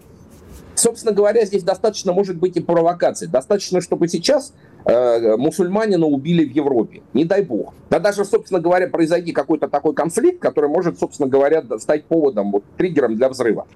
[0.76, 3.26] Собственно говоря, здесь достаточно может быть и провокации.
[3.26, 7.02] Достаточно, чтобы сейчас мусульманина убили в Европе.
[7.14, 7.74] Не дай бог.
[7.90, 12.64] Да даже, собственно говоря, произойти какой-то такой конфликт, который может, собственно говоря, стать поводом, вот,
[12.78, 13.66] триггером для взрыва.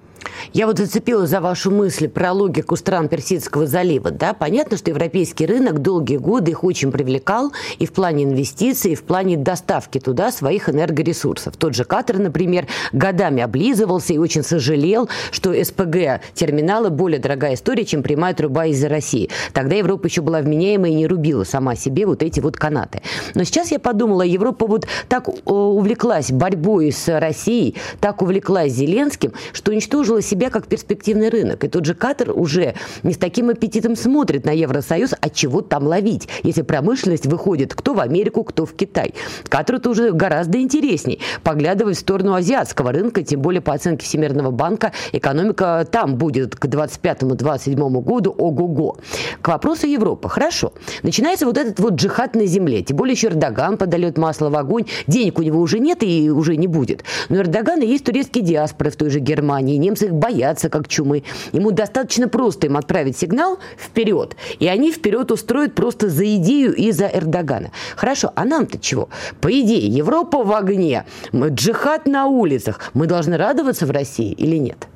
[0.53, 4.11] Я вот зацепилась за вашу мысль про логику стран Персидского залива.
[4.11, 4.33] Да?
[4.33, 9.03] Понятно, что европейский рынок долгие годы их очень привлекал и в плане инвестиций, и в
[9.03, 11.57] плане доставки туда своих энергоресурсов.
[11.57, 18.01] Тот же Катар, например, годами облизывался и очень сожалел, что СПГ-терминалы более дорогая история, чем
[18.01, 19.29] прямая труба из-за России.
[19.53, 23.01] Тогда Европа еще была вменяемая и не рубила сама себе вот эти вот канаты.
[23.35, 29.71] Но сейчас я подумала, Европа вот так увлеклась борьбой с Россией, так увлеклась Зеленским, что
[29.71, 31.63] уничтожила себя как перспективный рынок.
[31.63, 35.87] И тот же Катар уже не с таким аппетитом смотрит на Евросоюз, а чего там
[35.87, 39.13] ловить, если промышленность выходит кто в Америку, кто в Китай.
[39.49, 44.91] Катару-то уже гораздо интересней поглядывать в сторону азиатского рынка, тем более по оценке Всемирного банка
[45.11, 48.97] экономика там будет к 25-27 году ого-го.
[49.41, 50.29] К вопросу Европы.
[50.29, 50.73] Хорошо.
[51.03, 52.81] Начинается вот этот вот джихад на земле.
[52.81, 54.85] Тем более еще Эрдоган подает масло в огонь.
[55.07, 57.03] Денег у него уже нет и уже не будет.
[57.29, 59.77] Но Эрдогана есть турецкие диаспоры в той же Германии.
[59.77, 61.23] Немцы их боятся как чумы.
[61.51, 64.35] Ему достаточно просто им отправить сигнал вперед.
[64.59, 67.71] И они вперед устроят просто за идею и за Эрдогана.
[67.95, 69.09] Хорошо, а нам-то чего?
[69.41, 72.91] По идее, Европа в огне, джихад на улицах.
[72.93, 74.87] Мы должны радоваться в России или нет?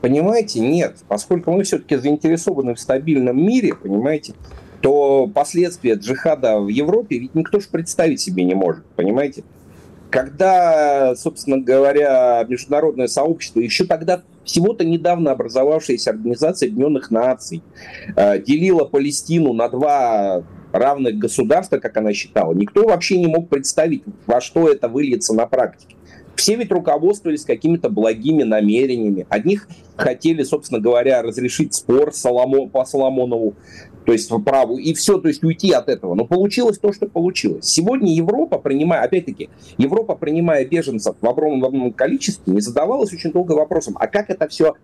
[0.00, 0.96] Понимаете, нет.
[1.08, 4.34] Поскольку мы все-таки заинтересованы в стабильном мире, понимаете,
[4.86, 9.42] то последствия джихада в Европе ведь никто же представить себе не может, понимаете?
[10.10, 17.64] Когда, собственно говоря, международное сообщество, еще тогда всего-то недавно образовавшаяся Организация Объединенных Наций
[18.14, 24.04] э, делила Палестину на два равных государства, как она считала, никто вообще не мог представить,
[24.28, 25.96] во что это выльется на практике.
[26.36, 29.26] Все ведь руководствовались какими-то благими намерениями.
[29.30, 33.54] Одних хотели, собственно говоря, разрешить спор Соломо, по Соломонову,
[34.06, 36.14] то есть в праву, и все, то есть уйти от этого.
[36.14, 37.66] Но получилось то, что получилось.
[37.66, 43.96] Сегодня Европа, принимая, опять-таки, Европа, принимая беженцев в огромном количестве, не задавалась очень долго вопросом,
[43.98, 44.74] а как это все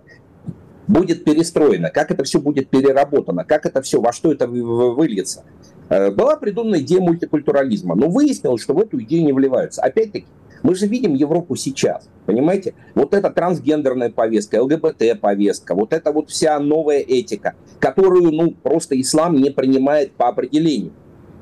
[0.89, 5.45] будет перестроено, как это все будет переработано, как это все, во что это выльется.
[5.89, 9.83] Э, была придумана идея мультикультурализма, но выяснилось, что в эту идею не вливаются.
[9.83, 10.27] Опять-таки,
[10.63, 12.75] мы же видим Европу сейчас, понимаете?
[12.95, 19.37] Вот эта трансгендерная повестка, ЛГБТ-повестка, вот эта вот вся новая этика, которую, ну, просто ислам
[19.37, 20.93] не принимает по определению.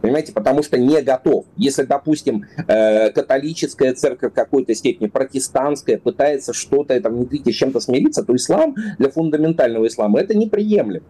[0.00, 1.44] Понимаете, потому что не готов.
[1.56, 7.80] Если, допустим, э, католическая церковь в какой-то степени, протестантская, пытается что-то это внедрить и чем-то
[7.80, 11.04] смириться, то ислам для фундаментального ислама это неприемлемо.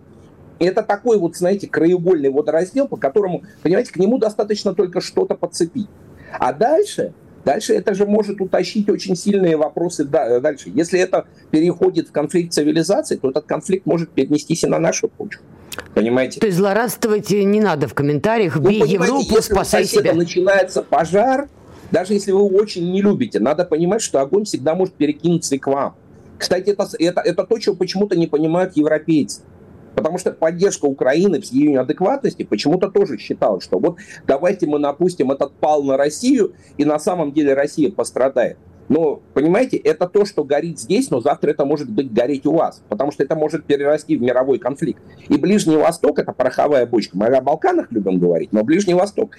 [0.59, 5.89] Это такой вот, знаете, краеугольный водораздел, по которому, понимаете, к нему достаточно только что-то подцепить.
[6.39, 10.71] А дальше Дальше это же может утащить очень сильные вопросы дальше.
[10.75, 15.43] Если это переходит в конфликт цивилизаций, то этот конфликт может перенестись и на нашу почву.
[15.95, 16.41] Понимаете?
[16.41, 20.13] То есть злорадствовать не надо в комментариях, ну, бей Европу, если спасай себя.
[20.13, 21.49] начинается пожар,
[21.91, 25.67] даже если вы очень не любите, надо понимать, что огонь всегда может перекинуться и к
[25.67, 25.97] вам.
[26.39, 29.43] Кстати, это, это, это то, чего почему-то не понимают европейцы.
[29.95, 35.31] Потому что поддержка Украины в ее неадекватности почему-то тоже считала, что вот давайте мы напустим
[35.31, 38.57] этот пал на Россию, и на самом деле Россия пострадает.
[38.91, 42.83] Но, понимаете, это то, что горит здесь, но завтра это может быть гореть у вас,
[42.89, 45.01] потому что это может перерасти в мировой конфликт.
[45.29, 47.17] И Ближний Восток– это пороховая бочка.
[47.17, 49.37] Мы о Балканах любим говорить, но Ближний Восток.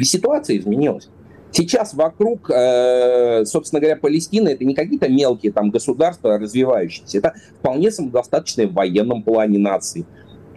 [0.00, 1.10] Ситуация изменилась.
[1.56, 7.92] Сейчас вокруг, э, собственно говоря, Палестины это не какие-то мелкие там государства развивающиеся, это вполне
[7.92, 10.04] самодостаточные в военном плане нации.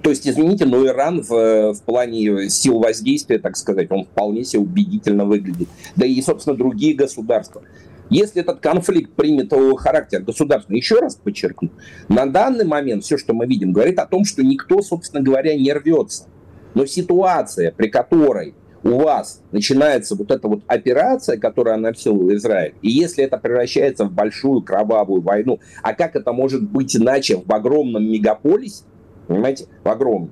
[0.02, 4.64] То есть, извините, но Иран в, в плане сил воздействия, так сказать, он вполне себе
[4.64, 5.68] убедительно выглядит.
[5.96, 7.62] Да и, собственно, другие государства.
[8.10, 11.70] Если этот конфликт примет характер государственный, еще раз подчеркну,
[12.08, 15.72] на данный момент все, что мы видим, говорит о том, что никто, собственно говоря, не
[15.72, 16.26] рвется.
[16.74, 22.90] Но ситуация, при которой у вас начинается вот эта вот операция, которую анонсировал Израиль, и
[22.90, 28.04] если это превращается в большую кровавую войну, а как это может быть иначе в огромном
[28.10, 28.84] мегаполисе,
[29.28, 30.32] понимаете, в огромном,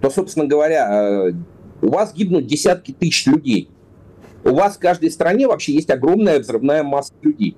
[0.00, 1.32] то, собственно говоря, э,
[1.82, 3.70] у вас гибнут десятки тысяч людей.
[4.44, 7.56] У вас в каждой стране вообще есть огромная взрывная масса людей.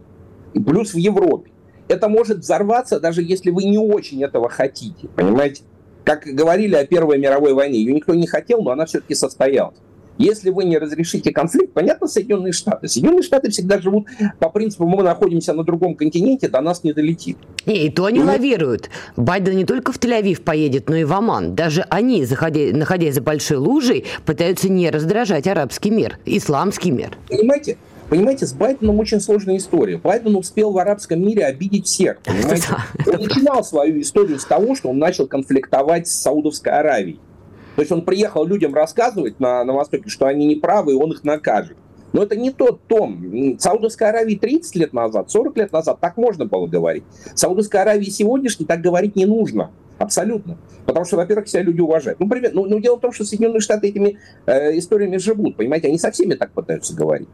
[0.55, 1.51] И плюс в Европе.
[1.88, 5.62] Это может взорваться, даже если вы не очень этого хотите, понимаете?
[6.05, 9.77] Как говорили о Первой мировой войне, ее никто не хотел, но она все-таки состоялась.
[10.18, 12.88] Если вы не разрешите конфликт, понятно, Соединенные Штаты.
[12.88, 14.09] Соединенные Штаты всегда живут
[14.40, 17.38] по принципу, мы находимся на другом континенте, до нас не долетит.
[17.66, 18.22] Не, и то они и...
[18.22, 18.90] лавируют.
[19.16, 21.54] Байден не только в Тель-Авив поедет, но и в Оман.
[21.54, 27.16] Даже они, заходя, находясь за большой лужей, пытаются не раздражать арабский мир, исламский мир.
[27.28, 27.78] Понимаете?
[28.09, 29.98] Понимаете, с Байденом очень сложная история.
[29.98, 32.18] Байден успел в арабском мире обидеть всех.
[32.24, 32.66] Понимаете?
[33.07, 37.20] Он начинал свою историю с того, что он начал конфликтовать с Саудовской Аравией.
[37.79, 41.12] То есть он приехал людям рассказывать на, на Востоке, что они не правы, и он
[41.12, 41.77] их накажет.
[42.12, 43.57] Но это не тот том.
[43.61, 47.05] Саудовской Аравии 30 лет назад, 40 лет назад так можно было говорить.
[47.37, 49.71] Саудовской Аравии сегодняшней так говорить не нужно.
[49.97, 50.59] Абсолютно.
[50.87, 52.19] Потому что, во-первых, себя люди уважают.
[52.19, 52.53] Ну, привет.
[52.53, 55.55] Ну, ну, дело в том, что Соединенные Штаты этими э, историями живут.
[55.55, 57.29] Понимаете, они со всеми так пытаются говорить.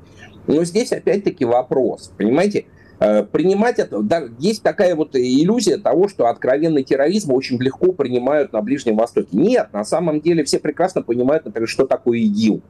[0.46, 2.12] Но здесь опять-таки вопрос.
[2.18, 2.66] Понимаете,
[2.98, 8.62] принимать это, да, есть такая вот иллюзия того, что откровенный терроризм очень легко принимают на
[8.62, 9.28] Ближнем Востоке.
[9.32, 12.62] Нет, на самом деле все прекрасно понимают, например, что такое ИГИЛ.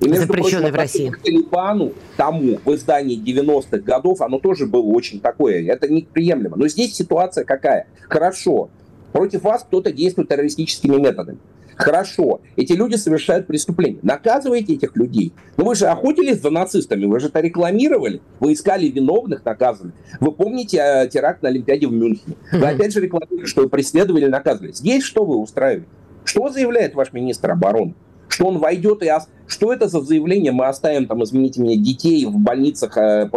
[0.00, 1.12] И, между Запрещенный прочим, в России.
[1.22, 5.64] Талибану тому в издании 90-х годов оно тоже было очень такое.
[5.70, 6.56] Это неприемлемо.
[6.56, 7.86] Но здесь ситуация какая?
[8.08, 8.70] Хорошо,
[9.12, 11.38] против вас кто-то действует террористическими методами.
[11.76, 13.98] Хорошо, эти люди совершают преступления.
[14.02, 15.32] Наказывайте этих людей.
[15.56, 18.20] Но вы же охотились за нацистами, вы же это рекламировали.
[18.40, 19.92] Вы искали виновных, наказывали.
[20.20, 22.36] Вы помните э, теракт на Олимпиаде в Мюнхене.
[22.52, 24.72] Вы опять же рекламировали, что вы преследовали и наказывали.
[24.72, 25.88] Здесь что вы устраиваете?
[26.24, 27.94] Что заявляет ваш министр обороны?
[28.28, 29.10] Что он войдет и...
[29.46, 30.52] Что это за заявление?
[30.52, 33.28] Мы оставим, там, извините меня, детей в больницах э,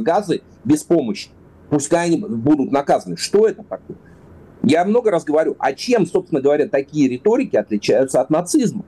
[0.00, 1.30] газы без помощи.
[1.68, 3.16] Пускай они будут наказаны.
[3.16, 3.96] Что это такое?
[4.66, 8.84] Я много раз говорю, а чем, собственно говоря, такие риторики отличаются от нацизма?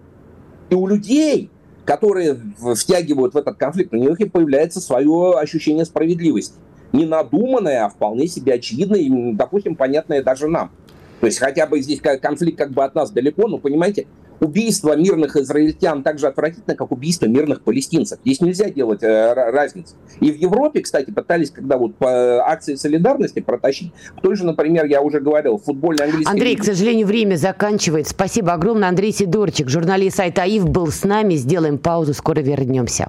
[0.71, 1.51] И у людей,
[1.85, 2.37] которые
[2.75, 6.57] втягивают в этот конфликт, у них и появляется свое ощущение справедливости.
[6.93, 10.73] Не надуманное, а вполне себе очевидное, и, допустим, понятное даже нам.
[11.21, 14.09] То есть хотя бы здесь конфликт как бы от нас далеко, но, понимаете,
[14.41, 18.19] убийство мирных израильтян так же отвратительно, как убийство мирных палестинцев.
[18.25, 19.95] Здесь нельзя делать э, разницу.
[20.21, 24.87] И в Европе, кстати, пытались, когда вот по акции солидарности протащить, в той же, например,
[24.87, 26.33] я уже говорил, футбольный английский...
[26.33, 28.13] Андрей, к сожалению, время заканчивается.
[28.13, 28.89] Спасибо огромное.
[28.89, 31.35] Андрей Сидорчик, журналист сайта АИФ, был с нами.
[31.35, 33.09] Сделаем паузу, скоро вернемся.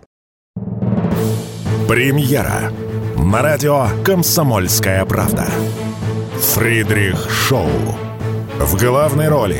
[1.88, 2.72] Премьера
[3.18, 5.48] на радио «Комсомольская правда».
[6.40, 7.70] Фридрих Шоу.
[8.60, 9.60] В главной роли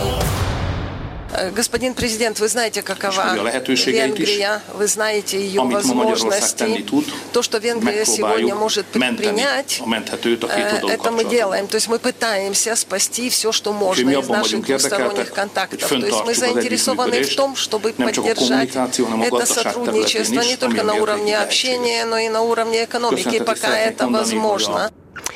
[1.33, 6.85] Э, господин президент, вы знаете, какова Венгрия, вы знаете ее возможности.
[7.31, 11.67] То, что Венгрия сегодня может предпринять, э, это мы делаем.
[11.67, 15.87] То есть мы пытаемся спасти все, что можно из наших двусторонних контактов.
[15.87, 22.05] То есть мы заинтересованы в том, чтобы поддержать это сотрудничество не только на уровне общения,
[22.05, 24.91] но и на уровне экономики, пока это возможно.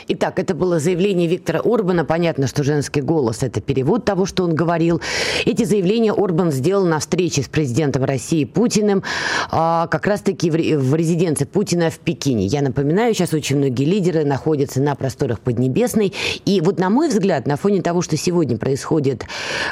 [0.07, 2.05] Итак, это было заявление Виктора Орбана.
[2.05, 5.01] Понятно, что женский голос– это перевод того, что он говорил.
[5.45, 9.03] Эти заявления Орбан сделал на встрече с президентом России Путиным,
[9.49, 12.45] а, как раз-таки в резиденции Путина в Пекине.
[12.45, 16.13] Я напоминаю, сейчас очень многие лидеры находятся на просторах Поднебесной.
[16.45, 19.25] И вот, на мой взгляд, на фоне того, что сегодня происходит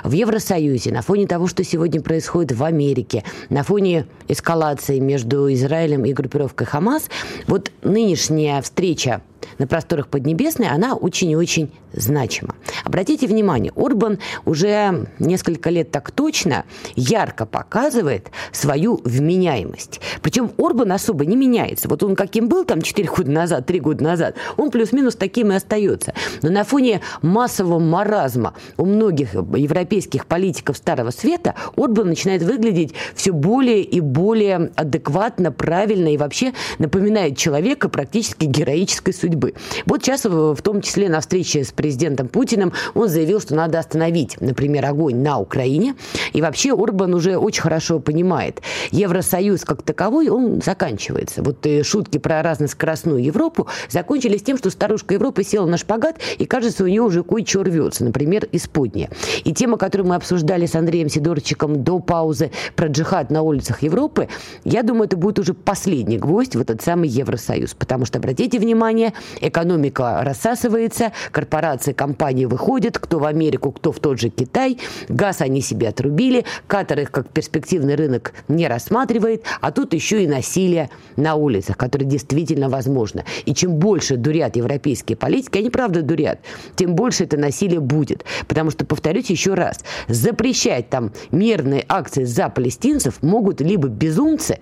[0.03, 6.05] в Евросоюзе, на фоне того, что сегодня происходит в Америке, на фоне эскалации между Израилем
[6.05, 7.03] и группировкой Хамас,
[7.45, 9.21] вот нынешняя встреча
[9.57, 12.55] на просторах Поднебесной, она очень и очень значима.
[12.83, 16.65] Обратите внимание, Орбан уже несколько лет так точно
[16.95, 20.01] ярко показывает свою вменяемость.
[20.21, 21.87] Причем Орбан особо не меняется.
[21.87, 25.55] Вот он каким был там 4 года назад, 3 года назад, он плюс-минус таким и
[25.55, 26.13] остается.
[26.41, 33.31] Но на фоне массового маразма у многих европейских политиков Старого Света Орбан начинает выглядеть все
[33.31, 39.53] более и более адекватно, правильно и вообще напоминает человека практически героической судьбы судьбы.
[39.85, 44.39] Вот сейчас, в том числе на встрече с президентом Путиным, он заявил, что надо остановить,
[44.39, 45.95] например, огонь на Украине.
[46.33, 48.61] И вообще Орбан уже очень хорошо понимает,
[48.91, 51.41] Евросоюз как таковой, он заканчивается.
[51.43, 56.45] Вот э, шутки про разноскоростную Европу закончились тем, что старушка Европы села на шпагат, и,
[56.45, 59.09] кажется, у нее уже кое-что рвется, например, исподняя.
[59.43, 64.27] И тема, которую мы обсуждали с Андреем Сидорчиком до паузы про джихад на улицах Европы,
[64.63, 67.73] я думаю, это будет уже последний гвоздь в этот самый Евросоюз.
[67.73, 74.19] Потому что, обратите внимание, экономика рассасывается, корпорации, компании выходят, кто в Америку, кто в тот
[74.19, 79.93] же Китай, газ они себе отрубили, Катар их как перспективный рынок не рассматривает, а тут
[79.93, 83.25] еще и насилие на улицах, которое действительно возможно.
[83.45, 86.39] И чем больше дурят европейские политики, они правда дурят,
[86.75, 88.25] тем больше это насилие будет.
[88.47, 94.59] Потому что, повторюсь еще раз, запрещать там мирные акции за палестинцев могут либо безумцы,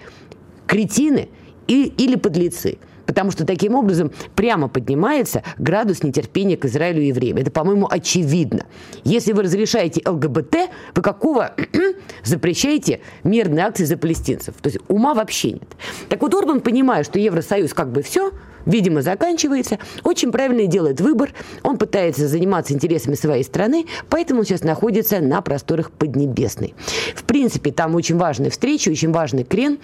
[0.68, 1.30] кретины
[1.68, 7.38] и, или подлецы потому что таким образом прямо поднимается градус нетерпения к Израилю и евреям.
[7.38, 8.66] Это, по-моему, очевидно.
[9.04, 10.56] Если вы разрешаете ЛГБТ,
[10.96, 11.54] вы какого
[12.24, 14.56] запрещаете мирные акции за палестинцев?
[14.62, 15.68] То есть ума вообще нет.
[16.10, 18.32] Так вот, Орбан, понимая, что Евросоюз как бы все,
[18.66, 21.34] видимо, заканчивается, очень правильно делает выбор.
[21.64, 26.74] Он пытается заниматься интересами своей страны, поэтому он сейчас находится на просторах Поднебесной.
[27.16, 29.80] В принципе, там очень важная встреча, очень важный крен.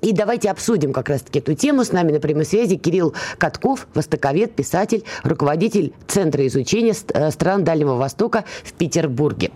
[0.00, 1.84] И давайте обсудим как раз-таки эту тему.
[1.84, 7.94] С нами на прямой связи Кирилл Катков, востоковед, писатель, руководитель Центра изучения э, стран Дальнего
[7.94, 9.50] Востока в Петербурге.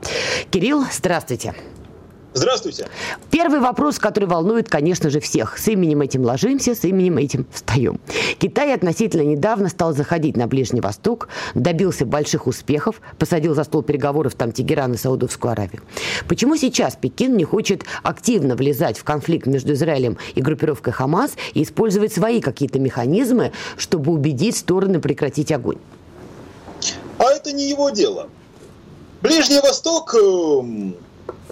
[0.51, 1.33] Кирилл, здравствуйте.
[1.33, 1.82] Здравствуйте.
[3.31, 5.59] Первый вопрос, который волнует, конечно же, всех.
[5.59, 8.01] С именем этим ложимся, с именем этим встаем.
[8.39, 14.35] Китай относительно недавно стал заходить на Ближний Восток, добился больших успехов, посадил за стол переговоров
[14.35, 15.83] там Тегеран и Саудовскую Аравию.
[16.29, 21.63] Почему сейчас Пекин не хочет активно влезать в конфликт между Израилем и группировкой Хамас и
[21.63, 25.79] использовать свои какие-то механизмы, чтобы убедить стороны прекратить огонь?
[27.19, 28.29] А это не его дело.
[29.21, 30.97] Ближний Восток эм,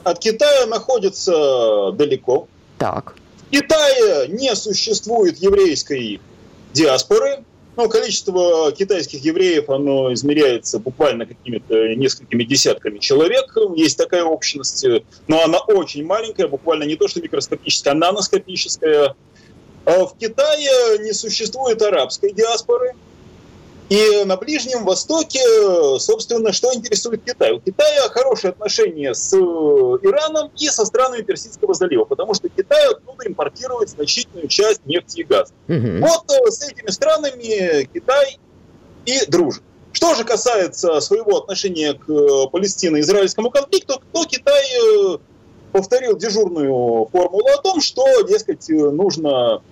[0.04, 2.48] от Китая находится далеко.
[2.78, 3.14] Так.
[3.48, 6.20] В Китае не существует еврейской
[6.72, 7.44] диаспоры.
[7.76, 13.56] Ну, количество китайских евреев, оно измеряется буквально какими-то несколькими десятками человек.
[13.76, 14.84] Есть такая общность,
[15.28, 19.14] но она очень маленькая, буквально не то что микроскопическая, а наноскопическая.
[19.86, 22.94] А в Китае не существует арабской диаспоры.
[23.90, 25.40] И на Ближнем Востоке,
[25.98, 27.50] собственно, что интересует Китай?
[27.50, 32.88] У Китая хорошие отношения с э, Ираном и со странами Персидского залива, потому что Китай
[32.88, 35.52] оттуда импортирует значительную часть нефти и газа.
[35.66, 36.06] Угу.
[36.06, 38.38] Вот э, с этими странами Китай
[39.06, 39.64] и дружит.
[39.90, 45.18] Что же касается своего отношения к э, палестино-израильскому конфликту, то Китай
[45.72, 49.62] повторил дежурную формулу о том, что, дескать, нужно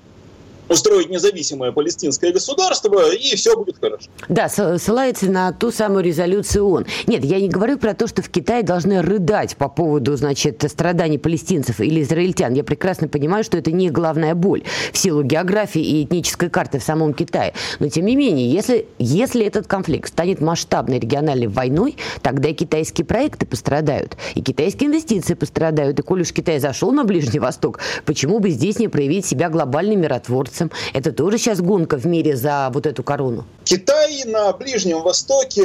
[0.68, 4.08] устроить независимое палестинское государство, и все будет хорошо.
[4.28, 6.86] Да, ссылается на ту самую резолюцию ООН.
[7.06, 11.18] Нет, я не говорю про то, что в Китае должны рыдать по поводу, значит, страданий
[11.18, 12.54] палестинцев или израильтян.
[12.54, 14.62] Я прекрасно понимаю, что это не главная боль
[14.92, 17.54] в силу географии и этнической карты в самом Китае.
[17.78, 23.04] Но, тем не менее, если, если этот конфликт станет масштабной региональной войной, тогда и китайские
[23.04, 25.98] проекты пострадают, и китайские инвестиции пострадают.
[25.98, 30.00] И коль уж Китай зашел на Ближний Восток, почему бы здесь не проявить себя глобальным
[30.00, 30.57] миротворцем?
[30.58, 30.70] Китайцам.
[30.92, 33.44] Это тоже сейчас гонка в мире за вот эту корону.
[33.64, 35.64] Китай на Ближнем Востоке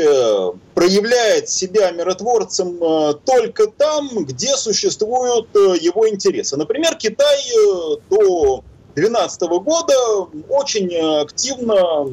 [0.74, 6.58] проявляет себя миротворцем э, только там, где существуют э, его интересы.
[6.58, 8.64] Например, Китай э, до
[8.96, 9.94] 2012 года
[10.50, 12.08] очень активно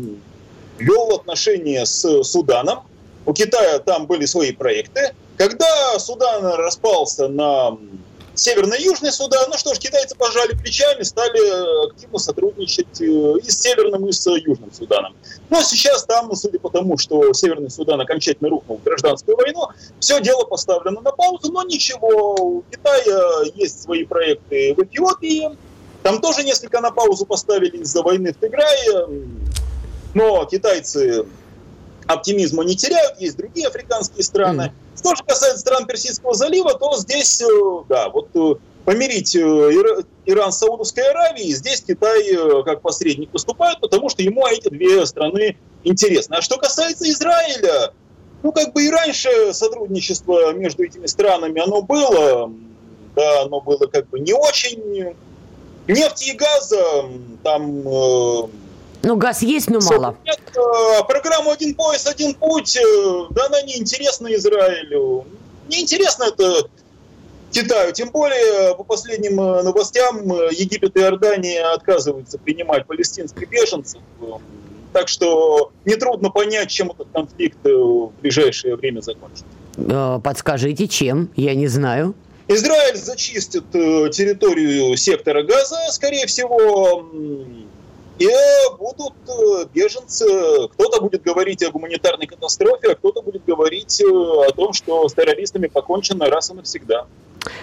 [0.78, 2.80] вел отношения с Суданом.
[3.26, 5.12] У Китая там были свои проекты.
[5.36, 7.76] Когда Судан распался на
[8.40, 9.50] Северный и Южный Судан.
[9.50, 14.26] Ну что ж, китайцы пожали плечами, стали активно сотрудничать э, и с Северным, и с
[14.26, 15.12] Южным Суданом.
[15.50, 19.36] Но ну, а сейчас там, судя по тому, что Северный Судан окончательно рухнул в гражданскую
[19.36, 19.68] войну,
[19.98, 25.50] все дело поставлено на паузу, но ничего, у Китая есть свои проекты в Эфиопии,
[26.02, 29.06] там тоже несколько на паузу поставили из-за войны в Тиграе,
[30.14, 31.26] но китайцы
[32.12, 34.72] оптимизма не теряют, есть другие африканские страны.
[34.72, 34.98] Mm.
[34.98, 37.46] Что же касается стран Персидского залива, то здесь, э,
[37.88, 38.54] да, вот э,
[38.84, 39.40] помирить э,
[40.26, 45.56] Иран с Саудовской Аравией, здесь Китай как посредник выступает, потому что ему эти две страны
[45.84, 46.34] интересны.
[46.34, 47.92] А что касается Израиля,
[48.42, 52.52] ну, как бы и раньше сотрудничество между этими странами, оно было,
[53.16, 55.14] да, оно было как бы не очень...
[55.88, 57.04] Нефти и газа
[57.42, 57.82] там
[59.02, 60.16] ну, газ есть, но мало.
[60.24, 65.26] Нет, э, программу «Один пояс, один путь», э, да она не интересна Израилю.
[65.68, 66.68] Не интересно это
[67.50, 67.92] Китаю.
[67.92, 74.00] Тем более, по последним э, новостям, Египет и Иордания отказываются принимать палестинских беженцев.
[74.92, 79.44] Так что нетрудно понять, чем этот конфликт в ближайшее время закончится.
[80.22, 81.30] Подскажите, чем?
[81.36, 82.14] Я не знаю.
[82.48, 87.08] Израиль зачистит территорию сектора Газа, скорее всего,
[88.20, 88.28] и
[88.78, 90.26] будут э, беженцы,
[90.72, 95.14] кто-то будет говорить о гуманитарной катастрофе, а кто-то будет говорить э, о том, что с
[95.14, 97.06] террористами покончено раз и навсегда.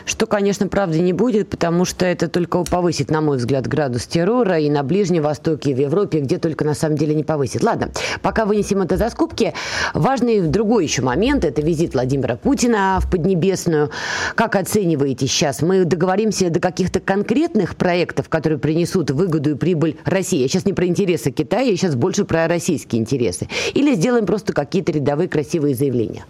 [0.05, 4.59] Что, конечно, правды не будет, потому что это только повысит, на мой взгляд, градус террора
[4.59, 7.63] и на Ближнем Востоке, и в Европе, где только на самом деле не повысит.
[7.63, 9.53] Ладно, пока вынесем это за скобки,
[9.93, 13.91] важный другой еще момент– это визит Владимира Путина в Поднебесную.
[14.35, 15.61] Как оцениваете сейчас?
[15.61, 20.41] Мы договоримся до каких-то конкретных проектов, которые принесут выгоду и прибыль России.
[20.41, 23.47] Я сейчас не про интересы Китая, я сейчас больше про российские интересы.
[23.73, 26.25] Или сделаем просто какие-то рядовые красивые заявления?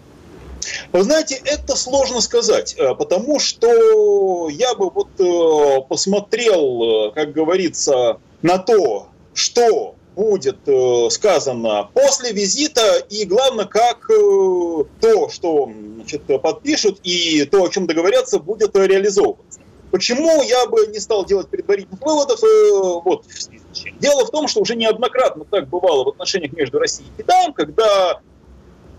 [0.91, 7.33] Вы знаете, это сложно сказать, э, потому что я бы вот э, посмотрел, э, как
[7.33, 10.57] говорится, на то, что будет
[11.11, 18.39] сказано после визита, и главное, как то, что значит, подпишут, и то, о чем договорятся,
[18.39, 19.59] будет реализовываться.
[19.91, 22.39] Почему я бы не стал делать предварительных выводов?
[23.05, 23.25] Вот.
[23.99, 28.19] Дело в том, что уже неоднократно так бывало в отношениях между Россией и Китаем, когда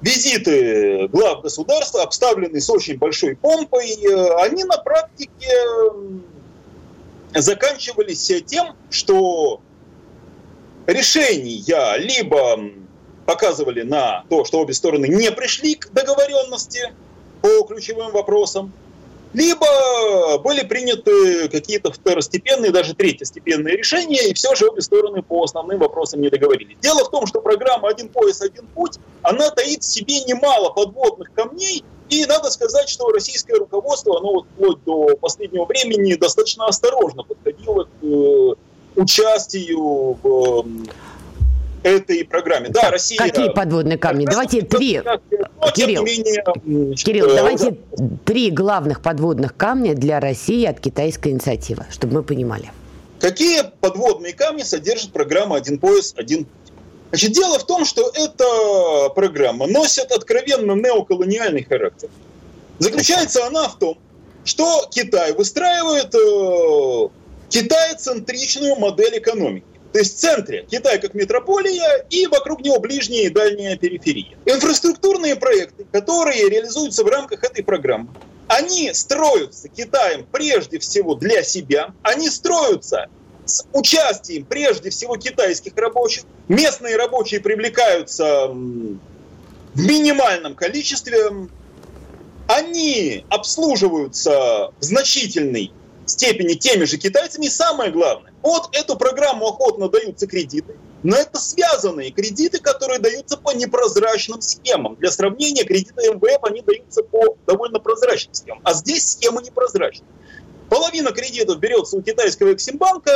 [0.01, 5.51] визиты глав государства, обставленные с очень большой помпой, э, они на практике
[7.35, 9.61] заканчивались тем, что
[10.87, 12.59] решения либо
[13.27, 16.93] показывали на то, что обе стороны не пришли к договоренности
[17.43, 18.73] по ключевым вопросам,
[19.33, 25.79] либо были приняты какие-то второстепенные, даже третьестепенные решения, и все же обе стороны по основным
[25.79, 26.77] вопросам не договорились.
[26.81, 31.33] Дело в том, что программа «Один пояс, один путь», она таит в себе немало подводных
[31.33, 37.23] камней, и надо сказать, что российское руководство, оно вот вплоть до последнего времени достаточно осторожно
[37.23, 38.55] подходило к э,
[38.97, 40.67] участию в
[41.89, 42.69] этой программе.
[42.69, 43.19] Да, Россия...
[43.19, 44.27] Какие подводные камни?
[44.27, 45.01] Давайте три.
[45.75, 47.77] Кирилл, менее, Кирилл, давайте
[48.25, 52.71] три главных подводных камня для России от китайской инициативы, чтобы мы понимали.
[53.21, 56.73] Какие подводные камни содержит программа «Один пояс, один путь»?
[57.11, 62.11] Значит, дело в том, что эта программа носит откровенно неоколониальный характер.
[62.79, 63.99] Заключается она в том,
[64.45, 67.09] что Китай выстраивает э,
[67.49, 69.65] китай-центричную модель экономики.
[69.93, 74.37] То есть в центре Китай как метрополия и вокруг него ближняя и дальняя периферия.
[74.45, 78.09] Инфраструктурные проекты, которые реализуются в рамках этой программы,
[78.49, 83.09] они строятся Китаем прежде всего для себя, они строятся
[83.45, 86.25] с участием прежде всего китайских рабочих.
[86.49, 88.57] Местные рабочие привлекаются в
[89.75, 91.49] минимальном количестве.
[92.47, 95.73] Они обслуживаются в значительной
[96.09, 97.47] степени теми же китайцами.
[97.47, 103.37] И самое главное, под эту программу охотно даются кредиты, но это связанные кредиты, которые даются
[103.37, 104.97] по непрозрачным схемам.
[104.97, 108.61] Для сравнения, кредиты МВФ, они даются по довольно прозрачным схемам.
[108.65, 110.09] А здесь схемы непрозрачные.
[110.69, 113.13] Половина кредитов берется у китайского Эксимбанка,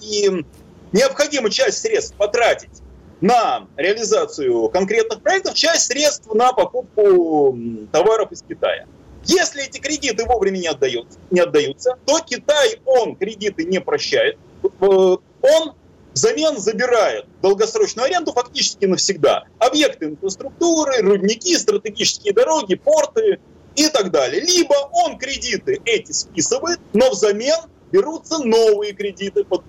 [0.00, 0.44] и
[0.92, 2.82] необходимо часть средств потратить
[3.20, 7.56] на реализацию конкретных проектов, часть средств на покупку
[7.92, 8.86] товаров из Китая.
[9.24, 14.68] Если эти кредиты вовремя не, отдаются, не отдаются, то Китай, он кредиты не прощает, э,
[14.80, 15.74] он
[16.12, 19.44] взамен забирает долгосрочную аренду фактически навсегда.
[19.58, 23.38] Объекты инфраструктуры, рудники, стратегические дороги, порты
[23.76, 24.42] и так далее.
[24.42, 27.58] Либо он кредиты эти списывает, но взамен
[27.90, 29.62] берутся новые кредиты под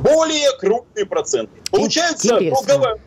[0.00, 1.60] более крупные проценты.
[1.70, 3.00] Получается долговая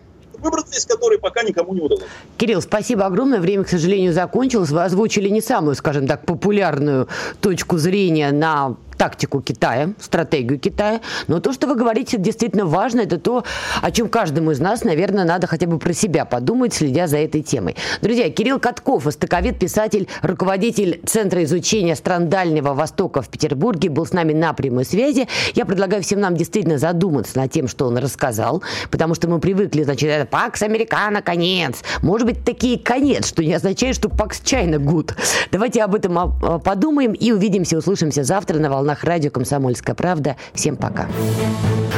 [0.46, 2.06] выбраться из которой пока никому не удалось.
[2.38, 3.40] Кирилл, спасибо огромное.
[3.40, 4.70] Время, к сожалению, закончилось.
[4.70, 7.08] Вы озвучили не самую, скажем так, популярную
[7.42, 11.02] точку зрения на тактику Китая, стратегию Китая.
[11.28, 13.02] Но то, что вы говорите, действительно важно.
[13.02, 13.44] Это то,
[13.82, 17.42] о чем каждому из нас, наверное, надо хотя бы про себя подумать, следя за этой
[17.42, 17.76] темой.
[18.02, 24.14] Друзья, Кирилл Катков, востоковед, писатель, руководитель Центра изучения стран Дальнего Востока в Петербурге, был с
[24.14, 25.28] нами на прямой связи.
[25.54, 29.84] Я предлагаю всем нам действительно задуматься над тем, что он рассказал, потому что мы привыкли,
[29.84, 31.84] значит, это «Пакс Американо, конец».
[32.02, 35.16] Может быть, такие конец, что не означает, что «Пакс Чайна гуд».
[35.52, 40.36] Давайте об этом а, подумаем и увидимся, услышимся завтра на волнах волнах радио «Комсомольская правда».
[40.54, 41.08] Всем пока.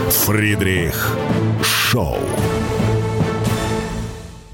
[0.09, 1.17] Фридрих
[1.61, 2.17] Шоу.